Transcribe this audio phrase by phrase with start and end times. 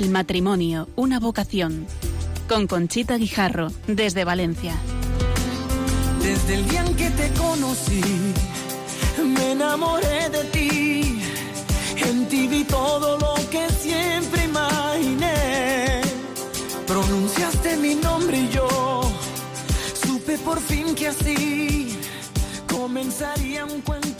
[0.00, 1.86] El matrimonio, una vocación.
[2.48, 4.74] Con Conchita Guijarro, desde Valencia.
[6.22, 8.00] Desde el día en que te conocí,
[9.22, 11.20] me enamoré de ti.
[11.98, 16.00] En ti vi todo lo que siempre imaginé.
[16.86, 19.02] Pronunciaste mi nombre y yo
[20.02, 21.98] supe por fin que así
[22.70, 24.19] comenzaría un cuento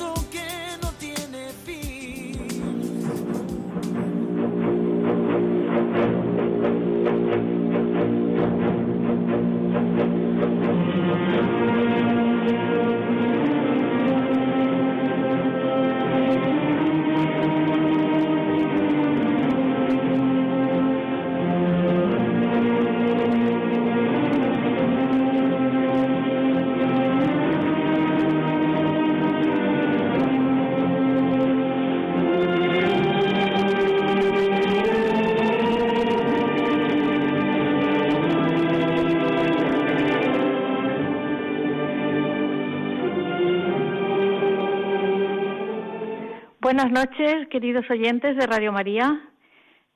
[46.72, 49.20] Buenas noches, queridos oyentes de Radio María.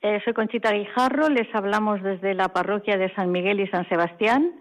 [0.01, 4.51] Eh, soy Conchita Guijarro, les hablamos desde la parroquia de San Miguel y San Sebastián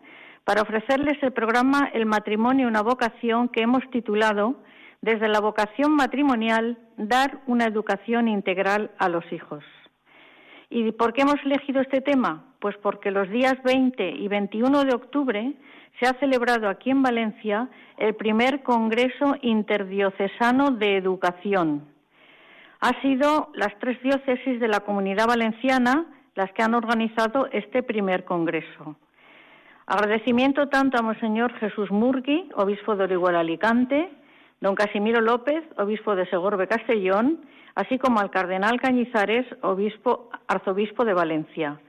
[0.45, 4.63] para ofrecerles el programa El matrimonio, una vocación que hemos titulado
[5.03, 9.65] Desde la vocación matrimonial, dar una educación integral a los hijos.
[10.71, 12.45] ¿Y por qué hemos elegido este tema?
[12.61, 15.53] Pues porque los días 20 y 21 de octubre
[15.99, 21.93] se ha celebrado aquí en Valencia el primer Congreso Interdiocesano de Educación,
[22.85, 26.05] ha sido las tres diócesis de la comunidad valenciana
[26.35, 28.97] las que han organizado este primer congreso.
[29.87, 34.11] Agradecimiento tanto a Monseñor Jesús Murgui, obispo de Orihuela Alicante,
[34.61, 37.41] don Casimiro López, obispo de Segorbe Castellón,
[37.75, 41.81] así como al cardenal Cañizares, obispo, arzobispo de Valencia.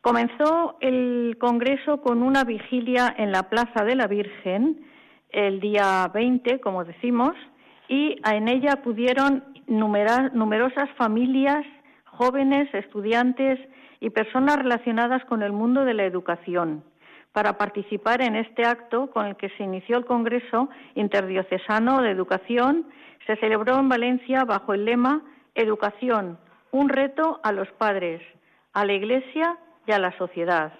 [0.00, 4.86] Comenzó el congreso con una vigilia en la Plaza de la Virgen
[5.28, 7.34] el día 20, como decimos,
[7.88, 11.64] y en ella pudieron numerosas familias,
[12.04, 13.58] jóvenes, estudiantes
[14.00, 16.84] y personas relacionadas con el mundo de la educación
[17.32, 22.86] para participar en este acto con el que se inició el Congreso Interdiocesano de Educación.
[23.26, 25.22] Se celebró en Valencia bajo el lema
[25.54, 26.38] Educación,
[26.70, 28.22] un reto a los padres,
[28.72, 29.56] a la Iglesia
[29.86, 30.72] y a la sociedad.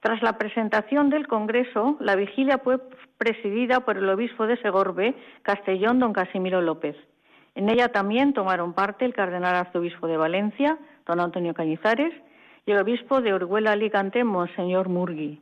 [0.00, 2.78] Tras la presentación del Congreso, la vigilia fue
[3.18, 6.96] presidida por el obispo de Segorbe, Castellón, don Casimiro López.
[7.54, 12.14] En ella también tomaron parte el cardenal arzobispo de Valencia, don Antonio Cañizares,
[12.66, 15.40] y el obispo de Orihuela Alicante, Monseñor Murgui.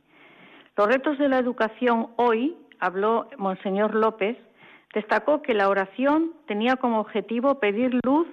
[0.77, 4.37] Los retos de la educación hoy, habló Monseñor López,
[4.95, 8.27] destacó que la oración tenía como objetivo pedir luz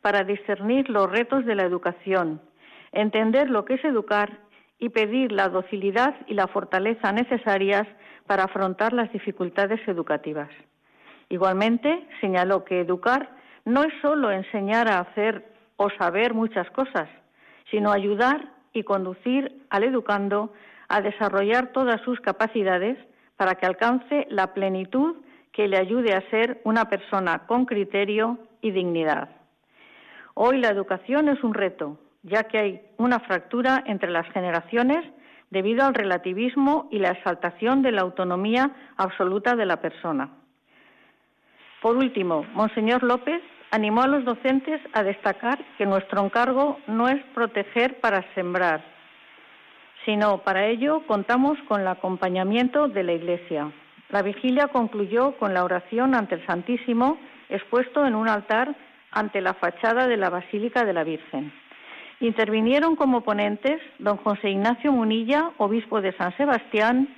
[0.00, 2.40] para discernir los retos de la educación,
[2.92, 4.38] entender lo que es educar
[4.78, 7.86] y pedir la docilidad y la fortaleza necesarias
[8.26, 10.48] para afrontar las dificultades educativas.
[11.30, 13.30] Igualmente, señaló que educar
[13.64, 15.46] no es solo enseñar a hacer
[15.76, 17.08] o saber muchas cosas,
[17.70, 20.52] sino ayudar y conducir al educando
[20.88, 22.98] a desarrollar todas sus capacidades
[23.36, 25.16] para que alcance la plenitud
[25.52, 29.28] que le ayude a ser una persona con criterio y dignidad.
[30.34, 35.04] Hoy la educación es un reto, ya que hay una fractura entre las generaciones
[35.50, 40.39] debido al relativismo y la exaltación de la autonomía absoluta de la persona.
[41.80, 47.22] Por último, Monseñor López animó a los docentes a destacar que nuestro encargo no es
[47.34, 48.82] proteger para sembrar,
[50.04, 53.72] sino para ello contamos con el acompañamiento de la Iglesia.
[54.10, 57.18] La vigilia concluyó con la oración ante el Santísimo
[57.48, 58.74] expuesto en un altar
[59.12, 61.52] ante la fachada de la Basílica de la Virgen.
[62.20, 67.08] Intervinieron como ponentes don José Ignacio Munilla, obispo de San Sebastián,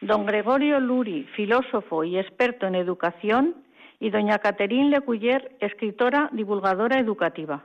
[0.00, 3.54] don Gregorio Luri, filósofo y experto en educación,
[4.00, 7.62] y doña Caterine Lecuyer, escritora divulgadora educativa.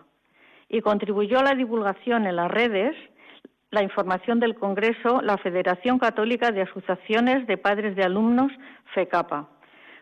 [0.68, 2.96] Y contribuyó a la divulgación en las redes,
[3.72, 8.52] la información del Congreso, la Federación Católica de Asociaciones de Padres de Alumnos,
[8.94, 9.48] FECAPA.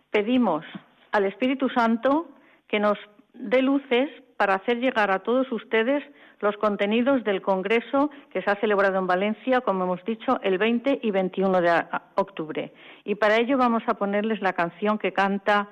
[0.09, 0.65] Pedimos
[1.12, 2.27] al Espíritu Santo
[2.68, 2.97] que nos
[3.33, 6.03] dé luces para hacer llegar a todos ustedes
[6.39, 11.00] los contenidos del Congreso que se ha celebrado en Valencia, como hemos dicho, el 20
[11.01, 12.74] y 21 de octubre.
[13.06, 15.69] Y para ello vamos a ponerles la canción que canta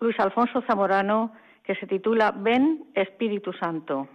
[0.00, 1.32] Luis Alfonso Zamorano
[1.62, 4.08] que se titula Ven Espíritu Santo.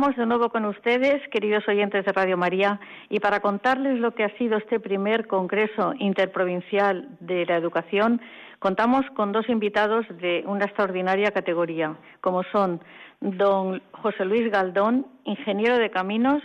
[0.00, 2.80] Estamos de nuevo con ustedes, queridos oyentes de Radio María,
[3.10, 8.18] y para contarles lo que ha sido este primer Congreso Interprovincial de la Educación,
[8.60, 12.80] contamos con dos invitados de una extraordinaria categoría, como son
[13.20, 16.42] don José Luis Galdón, ingeniero de caminos,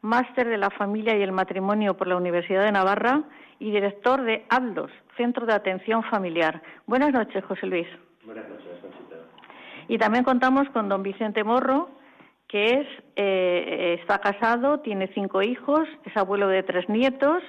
[0.00, 3.24] máster de la familia y el matrimonio por la Universidad de Navarra
[3.58, 6.62] y director de ALDOS, Centro de Atención Familiar.
[6.86, 7.88] Buenas noches, José Luis.
[8.24, 9.16] Buenas noches, Conchita.
[9.88, 12.00] Y también contamos con don Vicente Morro,
[12.52, 17.42] que es eh, está casado, tiene cinco hijos, es abuelo de tres nietos,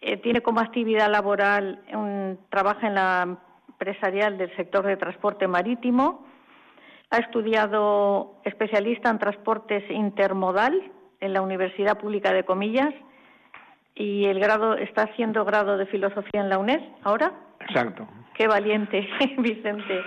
[0.00, 3.38] eh, tiene como actividad laboral un, trabaja en la
[3.68, 6.26] empresarial del sector de transporte marítimo,
[7.10, 12.94] ha estudiado especialista en transportes intermodal en la Universidad Pública de Comillas
[13.94, 17.30] y el grado está haciendo grado de filosofía en la UNED ahora.
[17.60, 18.08] Exacto.
[18.34, 19.06] Qué valiente,
[19.38, 20.00] Vicente.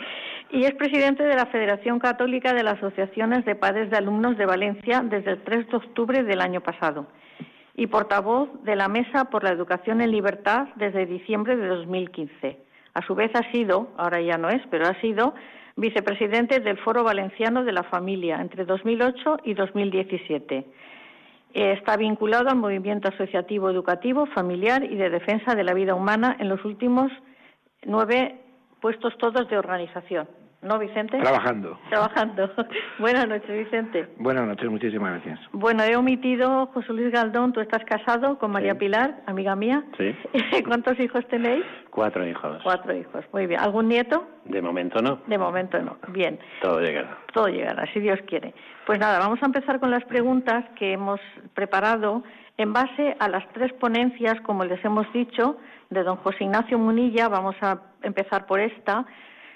[0.49, 4.45] Y es presidente de la Federación Católica de las Asociaciones de Padres de Alumnos de
[4.45, 7.07] Valencia desde el 3 de octubre del año pasado.
[7.75, 12.57] Y portavoz de la Mesa por la Educación en Libertad desde diciembre de 2015.
[12.93, 15.35] A su vez ha sido, ahora ya no es, pero ha sido
[15.75, 20.57] vicepresidente del Foro Valenciano de la Familia entre 2008 y 2017.
[20.57, 26.37] Eh, Está vinculado al movimiento asociativo educativo, familiar y de defensa de la vida humana
[26.39, 27.11] en los últimos
[27.85, 28.46] nueve
[28.81, 30.27] puestos todos de organización.
[30.59, 31.19] ¿No, Vicente?
[31.19, 31.77] Trabajando.
[31.89, 32.49] Trabajando.
[32.99, 34.07] Buenas noches, Vicente.
[34.17, 35.39] Buenas noches, muchísimas gracias.
[35.51, 38.79] Bueno, he omitido, José Luis Galdón, tú estás casado con María Sí.
[38.79, 39.83] Pilar, amiga mía.
[39.97, 40.15] Sí.
[40.67, 41.63] ¿Cuántos hijos tenéis?
[41.91, 42.59] Cuatro hijos.
[42.63, 43.23] Cuatro hijos.
[43.33, 43.59] Muy bien.
[43.59, 44.27] ¿Algún nieto?
[44.45, 45.19] De momento no.
[45.27, 45.97] De momento no.
[46.07, 46.39] Bien.
[46.63, 47.19] Todo llegará.
[47.33, 48.55] Todo llegará, si Dios quiere.
[48.87, 51.19] Pues nada, vamos a empezar con las preguntas que hemos
[51.53, 52.23] preparado
[52.57, 55.57] en base a las tres ponencias, como les hemos dicho,
[55.89, 57.27] de don José Ignacio Munilla.
[57.27, 59.05] Vamos a empezar por esta.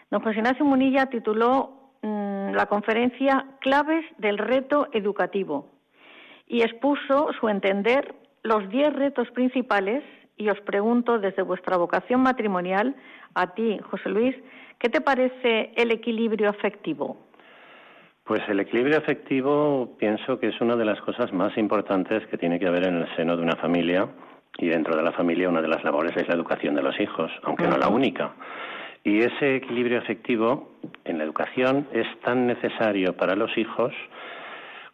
[0.10, 5.68] Don José Ignacio Munilla tituló mm, la conferencia Claves del reto educativo
[6.48, 8.14] y expuso su entender
[8.44, 10.04] los diez retos principales
[10.38, 12.96] y os pregunto desde vuestra vocación matrimonial,
[13.36, 14.36] a ti, José Luis,
[14.80, 17.18] ¿qué te parece el equilibrio afectivo?
[18.24, 22.60] Pues el equilibrio afectivo pienso que es una de las cosas más importantes que tiene
[22.60, 24.08] que haber en el seno de una familia
[24.62, 27.32] y dentro de la familia una de las labores es la educación de los hijos,
[27.44, 28.32] aunque no la única.
[29.04, 33.92] Y ese equilibrio afectivo en la educación es tan necesario para los hijos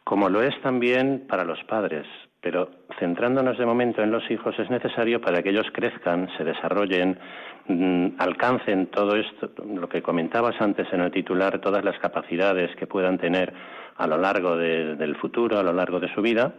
[0.05, 2.07] como lo es también para los padres.
[2.39, 7.19] Pero centrándonos de momento en los hijos es necesario para que ellos crezcan, se desarrollen,
[7.67, 12.87] mm, alcancen todo esto, lo que comentabas antes en el titular, todas las capacidades que
[12.87, 13.51] puedan tener
[13.97, 16.53] a lo largo de- del futuro, a lo largo de su vida.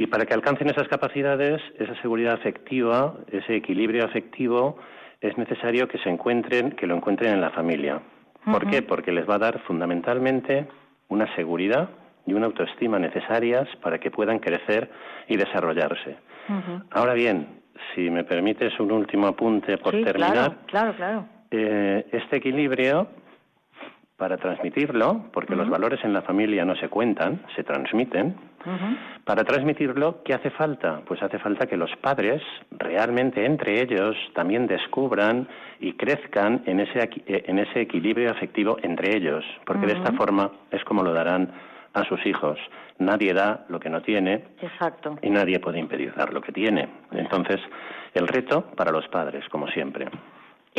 [0.00, 4.78] Y para que alcancen esas capacidades, esa seguridad afectiva, ese equilibrio afectivo,
[5.20, 8.00] es necesario que se encuentren, que lo encuentren en la familia.
[8.46, 8.80] ¿Por qué?
[8.80, 10.66] Porque les va a dar fundamentalmente
[11.08, 11.90] una seguridad
[12.24, 14.90] y una autoestima necesarias para que puedan crecer
[15.28, 16.16] y desarrollarse.
[16.92, 17.60] Ahora bien,
[17.94, 21.24] si me permites un último apunte por sí, terminar, claro, claro, claro.
[21.50, 23.06] eh, este equilibrio,
[24.20, 28.36] para transmitirlo, porque los valores en la familia no se cuentan, se transmiten,
[29.24, 31.00] para transmitirlo, ¿qué hace falta?
[31.06, 35.48] Pues hace falta que los padres realmente entre ellos también descubran
[35.80, 40.50] y crezcan en ese, eh, en ese equilibrio afectivo entre ellos, porque de esta forma
[40.70, 41.50] es como lo darán
[41.94, 42.58] a sus hijos.
[42.98, 45.16] Nadie da lo que no tiene Exacto.
[45.22, 46.90] y nadie puede impedir dar lo que tiene.
[47.12, 47.58] Entonces,
[48.12, 50.08] el reto para los padres, como siempre.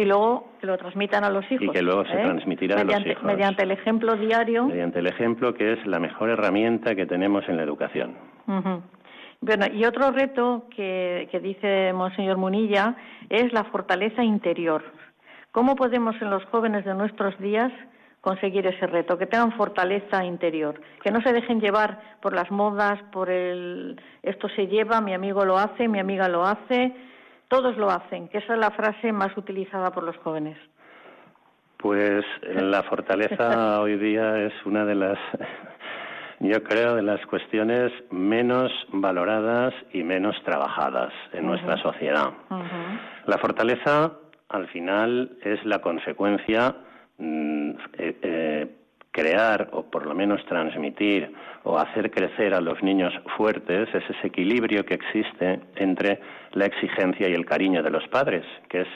[0.02, 1.70] Y luego que lo transmitan a los hijos.
[1.72, 2.24] que luego se ¿eh?
[2.24, 3.24] transmitirá a los mediante, hijos.
[3.24, 4.66] Mediante el ejemplo diario.
[4.66, 8.16] Mediante el ejemplo, que es la mejor herramienta que tenemos en la educación.
[8.48, 8.82] Ujú.
[9.42, 12.96] Bueno, y otro reto que, que dice Monseñor Munilla
[13.30, 14.84] es la fortaleza interior.
[15.52, 17.72] ¿Cómo podemos en los jóvenes de nuestros días
[18.22, 19.18] conseguir ese reto?
[19.20, 24.48] Que tengan fortaleza interior, que no se dejen llevar por las modas, por el esto
[24.50, 26.92] se lleva, mi amigo lo hace, mi amiga lo hace,
[27.52, 30.58] todos lo hacen, que esa es la frase más utilizada por los jóvenes.
[31.78, 35.20] Pues la fortaleza hoy día es una de las
[36.40, 42.32] yo creo, de las cuestiones menos valoradas y menos trabajadas en nuestra sociedad.
[43.26, 44.14] La fortaleza,
[44.48, 46.76] al final, es la consecuencia
[47.18, 48.76] mm, eh, eh,
[49.12, 54.28] crear o por lo menos transmitir o hacer crecer a los niños fuertes es ese
[54.28, 56.20] equilibrio que existe entre
[56.54, 58.88] la exigencia y el cariño de los padres, que es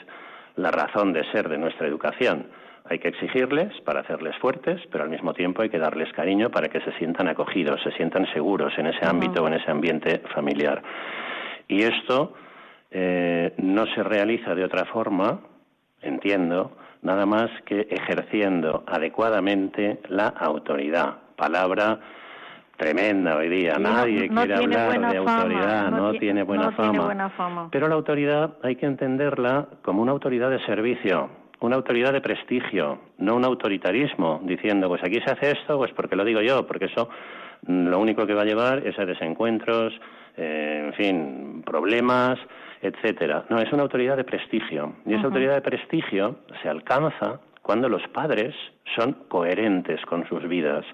[0.56, 2.46] la razón de ser de nuestra educación.
[2.88, 6.68] Hay que exigirles para hacerles fuertes, pero al mismo tiempo hay que darles cariño para
[6.68, 10.82] que se sientan acogidos, se sientan seguros en ese ámbito o en ese ambiente familiar.
[11.68, 12.34] Y esto
[12.90, 15.40] eh, no se realiza de otra forma,
[16.00, 21.18] entiendo, nada más que ejerciendo adecuadamente la autoridad.
[21.36, 22.00] Palabra
[22.76, 23.78] tremenda hoy día.
[23.78, 27.68] Nadie quiere hablar de autoridad, no, tiene, buena, fama.
[27.70, 32.98] Pero la autoridad hay que entenderla como una autoridad de servicio, una autoridad de prestigio,
[33.18, 36.86] no un autoritarismo, diciendo, pues aquí se hace esto, pues porque lo digo yo, porque
[36.86, 37.08] eso
[37.66, 39.94] mm, lo único que va a llevar es a desencuentros,
[40.36, 42.36] eh, en fin, problemas,
[42.82, 43.44] etcétera.
[43.48, 44.94] No, es una autoridad de prestigio.
[45.04, 48.54] Y esa autoridad de prestigio se alcanza cuando los padres
[48.96, 50.84] son coherentes con sus vidas.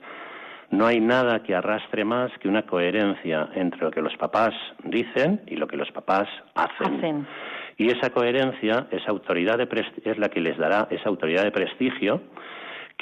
[0.71, 5.43] No hay nada que arrastre más que una coherencia entre lo que los papás dicen
[5.47, 7.27] y lo que los papás hacen.
[7.77, 9.69] Y esa coherencia, esa autoridad de
[10.05, 12.23] es la que les dará esa autoridad de prestigio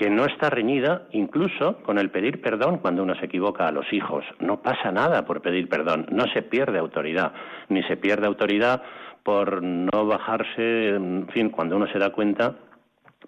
[0.01, 3.93] que no está reñida incluso con el pedir perdón cuando uno se equivoca a los
[3.93, 4.25] hijos.
[4.39, 7.35] No pasa nada por pedir perdón, no se pierde autoridad,
[7.69, 8.83] ni se pierde autoridad
[9.23, 12.55] por no bajarse, en fin, cuando uno se da cuenta,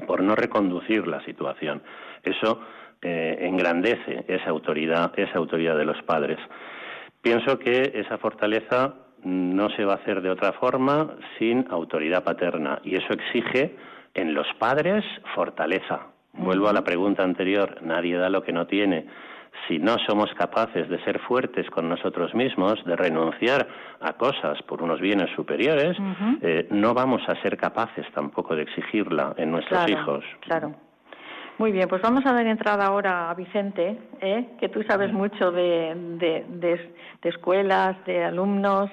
[0.06, 1.82] por no reconducir la situación.
[2.22, 2.62] Eso
[3.02, 6.38] eh, engrandece esa autoridad, esa autoridad de los padres.
[7.20, 12.80] Pienso que esa fortaleza no se va a hacer de otra forma sin autoridad paterna
[12.82, 13.76] y eso exige
[14.14, 19.06] en los padres fortaleza, Vuelvo a la pregunta anterior, nadie da lo que no tiene.
[19.68, 23.68] Si no somos capaces de ser fuertes con nosotros mismos, de renunciar
[24.00, 25.96] a cosas por unos bienes superiores,
[26.40, 30.24] eh, no vamos a ser capaces tampoco de exigirla en nuestros hijos.
[30.40, 30.74] Claro.
[31.58, 34.48] Muy bien, pues vamos a dar entrada ahora a Vicente, ¿eh?
[34.58, 35.94] que tú sabes mucho de,
[36.48, 36.90] de,
[37.22, 38.90] escuelas, de alumnos.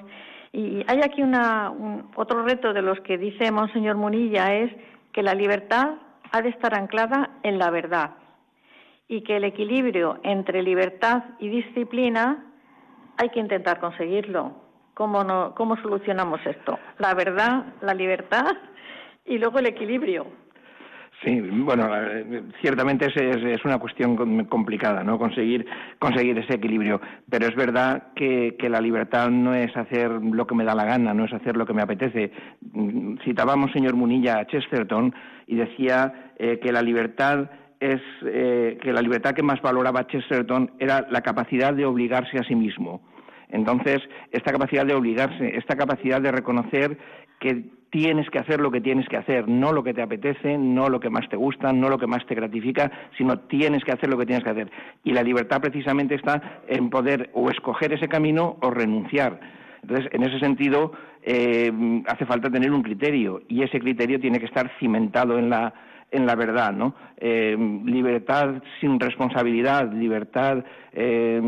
[0.52, 1.72] Y hay aquí una,
[2.14, 4.70] otro reto de los que dice Monseñor Munilla es
[5.12, 5.94] que la libertad
[6.32, 8.12] ha de estar anclada en la verdad
[9.08, 12.44] y que el equilibrio entre libertad y disciplina
[13.16, 14.52] hay que intentar conseguirlo.
[14.94, 16.78] ¿Cómo, no, cómo solucionamos esto?
[16.98, 18.56] La verdad, la libertad
[19.24, 20.26] y luego el equilibrio.
[21.22, 25.18] Sí, bueno, eh, ciertamente es, es, una cuestión complicada, ¿no?
[25.18, 25.66] Conseguir,
[25.98, 26.98] conseguir ese equilibrio.
[27.28, 30.86] Pero es verdad que, que, la libertad no es hacer lo que me da la
[30.86, 32.32] gana, no es hacer lo que me apetece.
[32.72, 35.14] Mm, citábamos, señor Munilla, a Chesterton
[35.46, 37.50] y decía eh, que la libertad
[37.80, 42.44] es eh, que la libertad que más valoraba Chesterton era la capacidad de obligarse a
[42.44, 43.02] sí mismo.
[43.50, 43.98] Entonces,
[44.30, 46.96] esta capacidad de obligarse, esta capacidad de reconocer
[47.40, 50.88] que tienes que hacer lo que tienes que hacer, no lo que te apetece, no
[50.88, 54.08] lo que más te gusta, no lo que más te gratifica, sino tienes que hacer
[54.08, 54.70] lo que tienes que hacer.
[55.04, 59.40] Y la libertad precisamente está en poder o escoger ese camino o renunciar.
[59.82, 60.92] Entonces, en ese sentido,
[61.22, 61.72] eh,
[62.06, 65.74] hace falta tener un criterio y ese criterio tiene que estar cimentado en la,
[66.10, 66.94] en la verdad, ¿no?
[67.16, 71.38] Eh, libertad sin responsabilidad, libertad eh,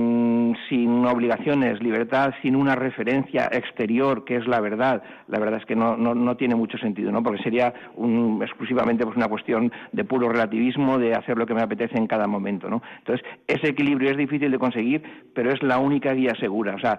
[0.69, 5.03] sin obligaciones, libertad sin una referencia exterior que es la verdad.
[5.29, 7.23] La verdad es que no, tiene mucho sentido, ¿no?
[7.23, 11.63] Porque sería un, exclusivamente pues, una cuestión de puro relativismo, de hacer lo que me
[11.63, 12.83] apetece en cada momento, ¿no?
[12.99, 15.03] Entonces, ese equilibrio es difícil de conseguir,
[15.35, 16.75] pero es la única guía segura.
[16.75, 16.99] O sea,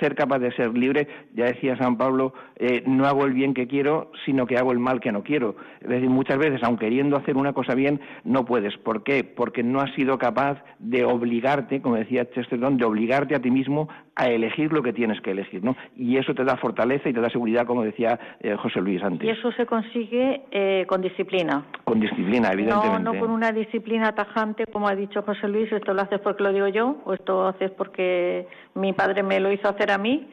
[0.00, 3.66] ser capaz de ser libre, ya decía San Pablo, eh, no hago el bien que
[3.66, 5.56] quiero, sino que hago el mal que no quiero.
[5.80, 8.74] Es decir, muchas veces, aunque queriendo hacer una cosa bien, no puedes.
[8.78, 9.22] ¿Por qué?
[9.22, 13.86] Porque no has sido capaz de obligarte, como decía Chesterton, de obligarte a ti mismo
[14.14, 15.76] a elegir lo que tienes que elegir, ¿no?
[15.94, 19.28] Y eso te da fortaleza y te da seguridad, como decía eh, José Luis antes.
[19.28, 21.66] Y eso se consigue eh, con disciplina.
[21.84, 23.02] Con disciplina, evidentemente.
[23.02, 26.44] No, no con una disciplina tajante, como ha dicho José Luis, esto lo haces porque
[26.44, 29.98] lo digo yo, o esto lo haces porque mi padre me lo hizo hacer a
[29.98, 30.30] mí,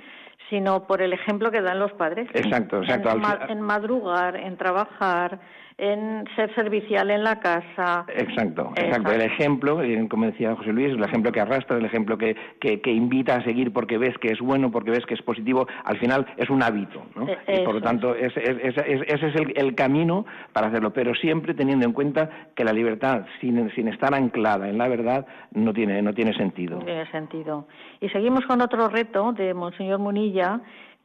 [0.49, 2.29] sino por el ejemplo que dan los padres.
[2.33, 3.19] Exacto, exacto.
[3.49, 5.39] en madrugar, en trabajar,
[5.77, 8.05] en ser servicial en la casa.
[8.07, 9.11] Exacto, exacto.
[9.11, 12.91] El ejemplo, eh, como decía José Luis, el ejemplo que arrastra, el ejemplo que, que,
[12.91, 16.25] invita a seguir porque ves que es bueno, porque ves que es positivo, al final
[16.37, 17.27] es un hábito, ¿no?
[17.27, 21.53] E, y por lo tanto, ese es, es el, el, camino para hacerlo, pero siempre
[21.53, 26.01] teniendo en cuenta que la libertad, sin, sin estar anclada en la verdad, no tiene,
[26.01, 26.79] no tiene sentido.
[26.79, 27.67] No tiene sentido.
[27.99, 30.61] Y seguimos con otro reto de Monseñor Munilla,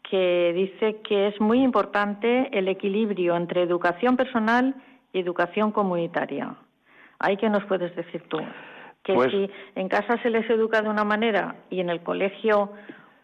[0.08, 4.74] que dice que es muy importante el equilibrio entre educación personal
[5.12, 6.54] y educación comunitaria.
[7.18, 8.38] ¿Ahí qué nos puedes decir tú?
[9.02, 12.72] Que Pues- si en casa se les educa de una manera y en el colegio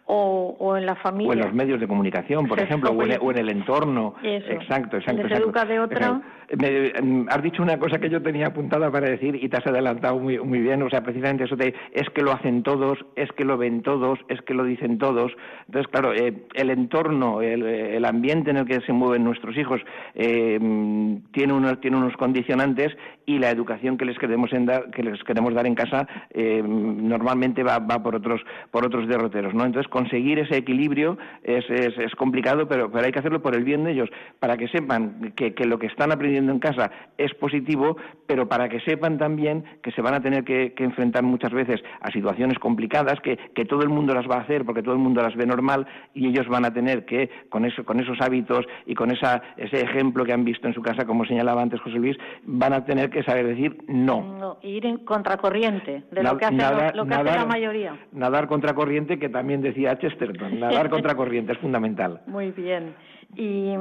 [0.06, 1.30] o, o en la familia.
[1.30, 3.18] O en los medios de comunicación, por ejemplo, o en, oye.
[3.20, 4.14] o en el entorno.
[4.22, 4.50] Eso.
[4.50, 5.22] Exacto, exacto.
[5.22, 5.44] Les exacto.
[5.44, 6.06] educa de otra.
[6.06, 6.24] Exacto.
[6.58, 9.66] Me- mm, has dicho una cosa que yo tenía apuntada para decir y te has
[9.66, 10.82] adelantado muy, muy bien.
[10.82, 14.18] O sea, precisamente eso de es que lo hacen todos, es que lo ven todos,
[14.28, 15.32] es que lo dicen todos.
[15.66, 19.80] Entonces, claro, eh, el entorno, el, el ambiente en el que se mueven nuestros hijos
[20.14, 22.96] eh, mm, tiene, unos, tiene unos condicionantes
[23.26, 26.62] y la educación que les queremos, en dar, que les queremos dar en casa eh,
[26.64, 29.54] normalmente va, va por, otros, por otros derroteros.
[29.54, 29.64] ¿no?
[29.64, 33.64] Entonces, conseguir ese equilibrio es, es, es complicado, pero, pero hay que hacerlo por el
[33.64, 34.10] bien de ellos,
[34.40, 38.68] para que sepan que, que lo que están aprendiendo en casa es positivo, pero para
[38.68, 42.58] que sepan también que se van a tener que, que enfrentar muchas veces a situaciones
[42.58, 45.34] complicadas, que, que todo el mundo las va a hacer porque todo el mundo las
[45.36, 49.10] ve normal y ellos van a tener que, con, eso, con esos hábitos y con
[49.10, 52.72] esa, ese ejemplo que han visto en su casa, como señalaba antes José Luis, van
[52.72, 54.22] a tener que saber decir no.
[54.38, 57.46] No, ir en contracorriente de Na- lo que hace, nadar- lo que hace nadar- la
[57.46, 57.96] mayoría.
[58.12, 60.60] Nadar contracorriente, que también decía Chesterton.
[60.60, 62.20] Nadar contracorriente es fundamental.
[62.26, 62.94] Muy bien.
[63.36, 63.74] Y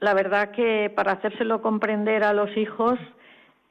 [0.00, 2.98] la verdad que para hacérselo comprender a los hijos,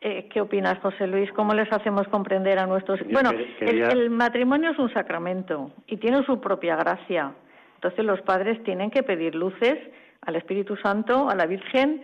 [0.02, 1.32] eh, ¿qué opinas, José Luis?
[1.34, 6.24] ¿Cómo les hacemos comprender a nuestros Yo Bueno, el matrimonio es un sacramento y tiene
[6.26, 7.34] su propia gracia.
[7.76, 9.78] Entonces los padres tienen que pedir luces
[10.22, 12.02] al Espíritu Santo, a la Virgen,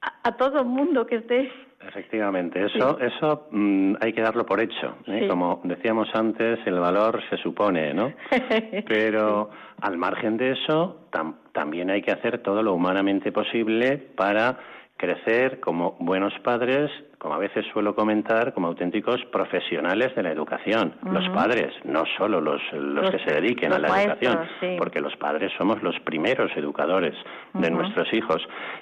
[0.00, 1.50] a, a todo el mundo que esté.
[1.88, 4.96] Efectivamente, eso, eso mm, hay que darlo por hecho.
[5.06, 5.20] ¿eh?
[5.22, 5.28] Sí.
[5.28, 8.12] Como decíamos antes, el valor se supone, ¿no?
[8.88, 14.58] Pero al margen de eso, tam- también hay que hacer todo lo humanamente posible para
[14.96, 20.94] crecer como buenos padres, como a veces suelo comentar, como auténticos profesionales de la educación.
[21.10, 24.76] Los padres, no solo los, los, Los- que se dediquen a la maestros, educación, sí.
[24.78, 27.14] porque los padres somos los primeros educadores
[27.54, 28.40] de nuestros hijos.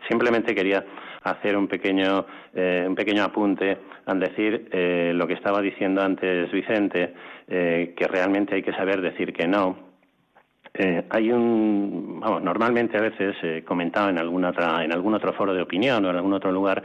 [0.08, 0.84] Simplemente quería
[1.24, 6.50] hacer un pequeño, eh, un pequeño apunte al decir eh, lo que estaba diciendo antes
[6.50, 7.14] Vicente,
[7.48, 9.92] eh, que realmente hay que saber decir que no.
[10.74, 15.32] Eh, hay un, vamos, normalmente a veces he comentado en alguna otra, en algún otro
[15.34, 16.82] foro de opinión o en algún otro lugar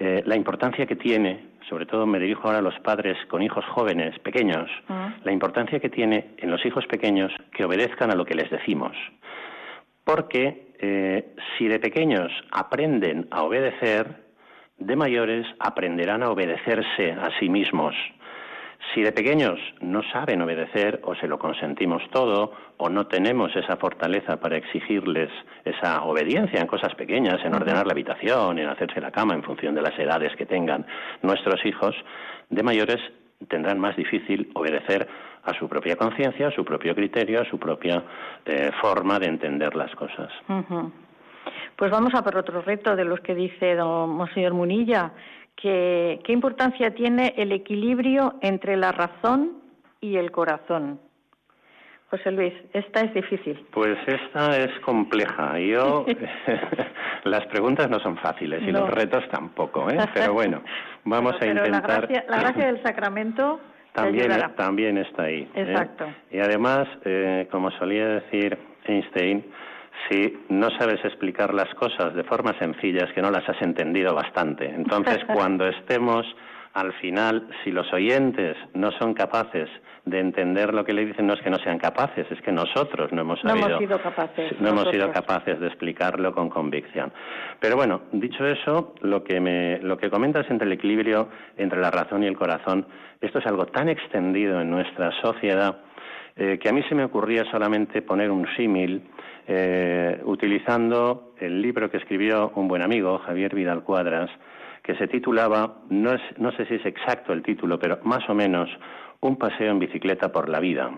[0.00, 4.16] la importancia que tiene, sobre todo me dirijo ahora a los padres con hijos jóvenes,
[4.20, 5.12] pequeños, Ah.
[5.24, 8.96] la importancia que tiene en los hijos pequeños que obedezcan a lo que les decimos.
[10.04, 14.28] Porque eh, si de pequeños aprenden a obedecer,
[14.78, 17.94] de mayores aprenderán a obedecerse a sí mismos.
[18.94, 23.76] Si de pequeños no saben obedecer o se lo consentimos todo o no tenemos esa
[23.76, 25.30] fortaleza para exigirles
[25.64, 29.74] esa obediencia en cosas pequeñas, en ordenar la habitación, en hacerse la cama en función
[29.74, 30.86] de las edades que tengan
[31.22, 31.94] nuestros hijos,
[32.50, 33.00] de mayores
[33.46, 35.06] tendrán más difícil obedecer
[35.44, 38.02] a su propia conciencia, a su propio criterio, a su propia
[38.44, 40.30] eh, forma de entender las cosas.
[41.76, 45.12] Pues vamos a por otro reto de los que dice don Monseñor Munilla,
[45.56, 49.62] que qué importancia tiene el equilibrio entre la razón
[50.00, 51.00] y el corazón.
[52.10, 53.66] José Luis, esta es difícil.
[53.70, 55.58] Pues esta es compleja.
[55.58, 56.06] Yo
[57.24, 58.80] las preguntas no son fáciles y No.
[58.80, 59.98] los retos tampoco, ¿eh?
[60.14, 60.62] Pero bueno,
[61.04, 61.88] vamos Pero- a intentar.
[61.90, 63.60] La gracia, la gracia del sacramento
[63.92, 65.42] también, también está ahí.
[65.54, 65.62] ¿eh?
[65.68, 66.06] Exacto.
[66.30, 69.44] Y además, eh, como solía decir Einstein,
[70.08, 74.14] si no sabes explicar las cosas de forma sencilla es que no las has entendido
[74.14, 74.66] bastante.
[74.66, 76.24] Entonces, cuando estemos
[76.80, 79.68] al final, si los oyentes no son capaces
[80.04, 83.12] de entender lo que le dicen, no es que no sean capaces, es que nosotros
[83.12, 87.12] no hemos No hemos sabido, sido capaces, no hemos sido capaces de explicarlo con convicción.
[87.60, 91.90] Pero bueno, dicho eso, lo que me, lo que comentas entre el equilibrio entre la
[91.90, 92.86] razón y el corazón,
[93.20, 95.78] esto es algo tan extendido en nuestra sociedad
[96.40, 99.02] eh, que a mí se me ocurría solamente poner un símil
[99.48, 104.30] eh, utilizando el libro que escribió un buen amigo, Javier Vidal Cuadras,
[104.88, 108.34] que se titulaba, no, es, no sé si es exacto el título, pero más o
[108.34, 108.70] menos,
[109.20, 110.90] Un paseo en bicicleta por la vida.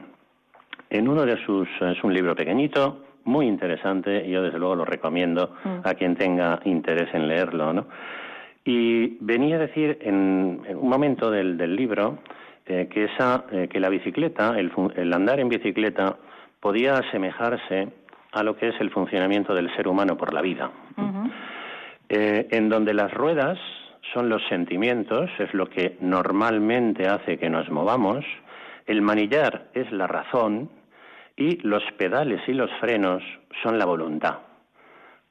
[0.90, 4.85] En uno de sus, es un libro pequeñito, muy interesante, y yo desde luego lo
[4.85, 7.87] recomiendo a quien tenga interés en leerlo, ¿no?
[8.64, 12.18] Y venía a decir en, en un momento del, del libro
[12.66, 16.16] eh, que, esa, eh, que la bicicleta, el, el andar en bicicleta,
[16.61, 17.88] podía asemejarse
[18.33, 20.70] a lo que es el funcionamiento del ser humano por la vida.
[22.09, 23.59] Eh, en donde las ruedas
[24.13, 28.25] son los sentimientos, es lo que normalmente hace que nos movamos,
[28.87, 30.71] el manillar es la razón
[31.37, 33.23] y los pedales y los frenos
[33.63, 34.39] son la voluntad.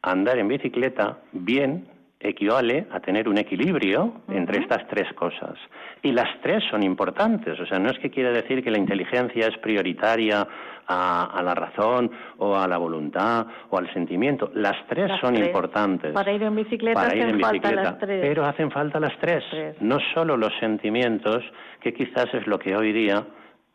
[0.02, 1.88] Andar en bicicleta bien
[2.20, 5.58] equivale a tener un equilibrio entre estas tres cosas.
[6.02, 9.48] Y las tres son importantes, o sea, no es que quiera decir que la inteligencia
[9.48, 10.46] es prioritaria
[10.88, 14.52] a, la razón o a la voluntad o al sentimiento.
[14.56, 16.14] Las tres son importantes.
[16.14, 18.22] Para ir en bicicleta hacen falta las tres.
[18.22, 19.44] Pero hacen falta las tres.
[19.80, 21.44] No solo los sentimientos,
[21.80, 23.24] que quizás es lo que hoy día,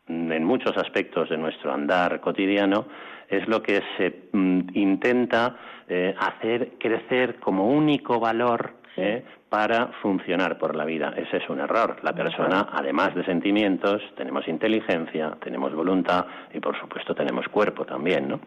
[0.07, 2.85] en muchos aspectos de nuestro andar cotidiano,
[3.29, 5.55] es lo que se mm, intenta
[5.87, 11.13] eh, hacer crecer como único valor eh, para funcionar por la vida.
[11.17, 11.97] Ese es un error.
[12.01, 18.27] La persona, además de sentimientos, tenemos inteligencia, tenemos voluntad y, por supuesto, tenemos cuerpo también,
[18.27, 18.39] ¿no?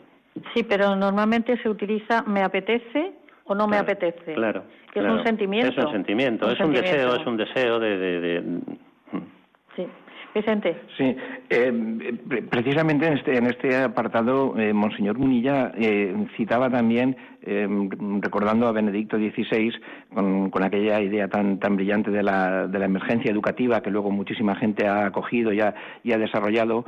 [0.55, 3.13] Sí, pero normalmente se utiliza me apetece
[3.45, 4.35] o no me apetece.
[4.35, 4.65] Claro.
[4.93, 5.69] Que es un sentimiento.
[5.81, 8.88] Es un sentimiento, es un deseo, es un deseo de Sí.
[10.35, 10.77] Vicente.
[10.97, 11.17] Sí,
[11.49, 11.73] eh,
[12.51, 17.17] precisamente en este, en este apartado, eh, Monseñor Munilla eh, citaba también,
[18.21, 19.73] recordando a Benedicto XVI,
[20.13, 24.11] con, con, aquella idea tan, tan brillante de la, de la emergencia educativa que luego
[24.11, 26.85] muchísima gente ha acogido y ha, y ha desarrollado,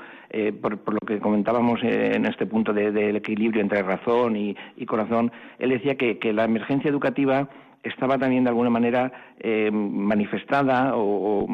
[0.61, 5.33] por, por, lo que comentábamos en este punto del equilibrio entre razón y, y corazón,
[5.59, 7.49] él decía que, que la emergencia educativa
[7.83, 11.47] estaba también de alguna manera eh, manifestada o,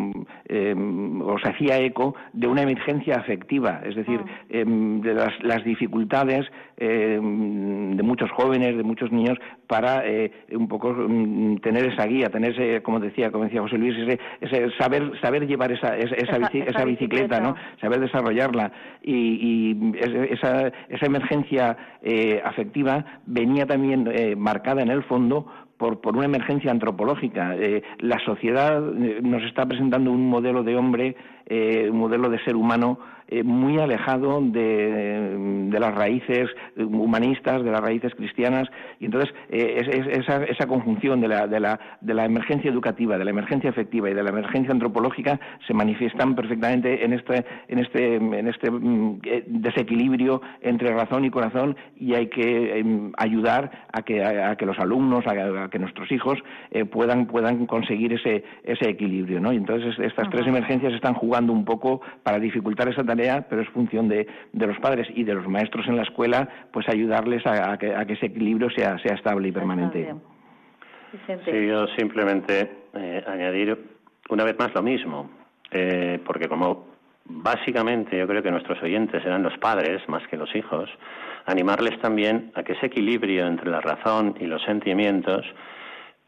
[0.49, 4.31] eh, o, se hacía eco de una emergencia afectiva, es decir, ah.
[4.49, 6.47] em, de las, dificultades
[6.79, 12.29] em, de muchos jóvenes, de muchos niños, para eh, un poco mm, tener esa guía,
[12.29, 13.97] tener ese, como decía, como decía José Luis,
[14.41, 17.55] ese, saber saber llevar esa, esa, bicicleta, ¿no?
[17.81, 19.95] Saber desarrollarla y,
[20.31, 21.77] esa, esa emergencia
[22.45, 24.09] afectiva venía también
[24.39, 27.55] marcada en el fondo por, por una emergencia antropológica.
[27.57, 32.43] Eh, la sociedad eh, nos está presentando un modelo de hombre, eh, un modelo de
[32.45, 38.69] ser humano eh, muy alejado de, las raíces humanistas, de las raíces cristianas,
[39.01, 43.25] y entonces eh, esa, esa, conjunción de la, de, la, de la emergencia educativa, de
[43.25, 48.15] la emergencia efectiva y de la emergencia antropológica se manifiestan perfectamente en este, en este,
[48.15, 54.03] en este mm, eh, desequilibrio entre razón y corazón y hay que em, ayudar a
[54.03, 56.39] que, a, que los alumnos, a, que nuestros hijos
[56.91, 59.41] puedan, puedan conseguir ese, ese equilibrio.
[59.41, 59.53] ¿no?
[59.53, 63.69] Y entonces estas tres emergencias están jugando un poco para dificultar esa tarea pero es
[63.71, 67.95] función de, los padres y de los maestros en la escuela, pues ayudarles a, que,
[68.09, 70.15] ese equilibrio sea, sea estable y permanente.
[71.45, 73.79] Sí, yo simplemente eh, añadir
[74.29, 75.31] una vez más lo mismo,
[75.71, 76.89] eh, porque como
[77.25, 80.91] básicamente yo creo que nuestros oyentes serán los padres más que los hijos,
[81.47, 85.47] animarles también a que ese equilibrio entre la razón y los sentimientos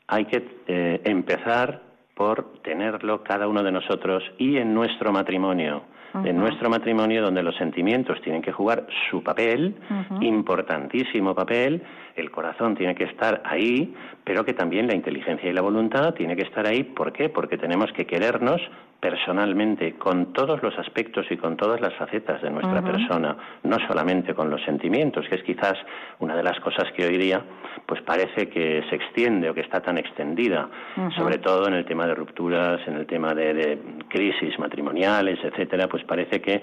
[0.07, 1.83] hay que eh, empezar
[2.15, 5.85] por tenerlo cada uno de nosotros y en nuestro matrimonio
[6.25, 9.75] en nuestro matrimonio donde los sentimientos tienen que jugar su papel,
[10.21, 11.83] importantísimo papel,
[12.17, 13.95] el corazón tiene que estar ahí,
[14.25, 16.83] pero que también la inteligencia y la voluntad tiene que estar ahí.
[16.83, 17.29] ¿Por qué?
[17.29, 18.61] Porque tenemos que querernos
[19.01, 24.35] personalmente, con todos los aspectos y con todas las facetas de nuestra persona, no solamente
[24.35, 25.75] con los sentimientos, que es quizás
[26.19, 27.43] una de las cosas que hoy día
[27.87, 30.69] pues parece que se extiende o que está tan extendida,
[31.17, 36.03] sobre todo en el tema de rupturas, en el tema de, crisis matrimoniales, etcétera, pues
[36.05, 36.63] parece que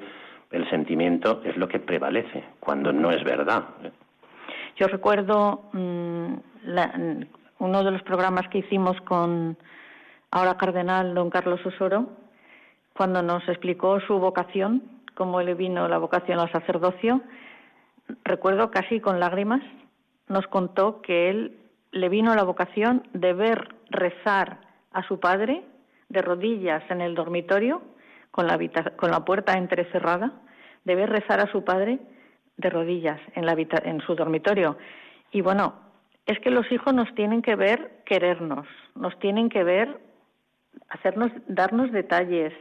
[0.51, 3.63] el sentimiento es lo que prevalece, cuando no es verdad.
[4.75, 6.33] Yo recuerdo mm,
[7.59, 9.57] uno de los programas que hicimos con
[10.31, 12.24] ahora cardenal don Carlos Osoro,
[12.95, 14.81] cuando nos explicó su vocación,
[15.15, 17.21] cómo le vino la vocación al sacerdocio,
[18.23, 19.61] recuerdo casi con lágrimas,
[20.27, 21.57] nos contó que él
[21.91, 24.59] le vino la vocación de ver rezar
[24.91, 25.63] a su padre
[26.09, 27.81] de rodillas en el dormitorio,
[28.31, 28.57] con la,
[28.95, 30.33] con la puerta entrecerrada,
[30.83, 31.99] de ver rezar a su padre
[32.57, 34.77] de rodillas en, la en su dormitorio.
[35.31, 35.73] Y bueno,
[36.25, 39.99] es que los hijos nos tienen que ver querernos, nos tienen que ver
[40.89, 42.53] hacernos, darnos detalles,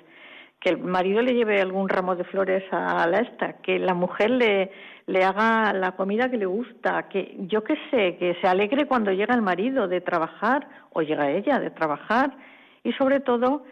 [0.64, 4.31] que el marido le lleve algún ramo de flores a la esta, que la mujer
[4.31, 4.70] le,
[5.07, 9.12] le haga la comida que le gusta, que yo qué sé, que se alegre cuando
[9.12, 12.35] llega el marido de trabajar o llega ella de trabajar
[12.83, 13.64] y sobre todo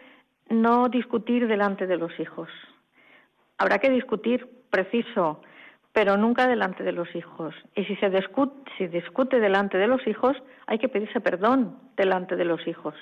[0.49, 2.49] no discutir delante de los hijos.
[3.57, 5.41] Habrá que discutir preciso,
[5.93, 7.55] pero nunca delante de los hijos.
[7.75, 12.35] Y si se discute, si discute delante de los hijos, hay que pedirse perdón delante
[12.35, 12.93] de los hijos.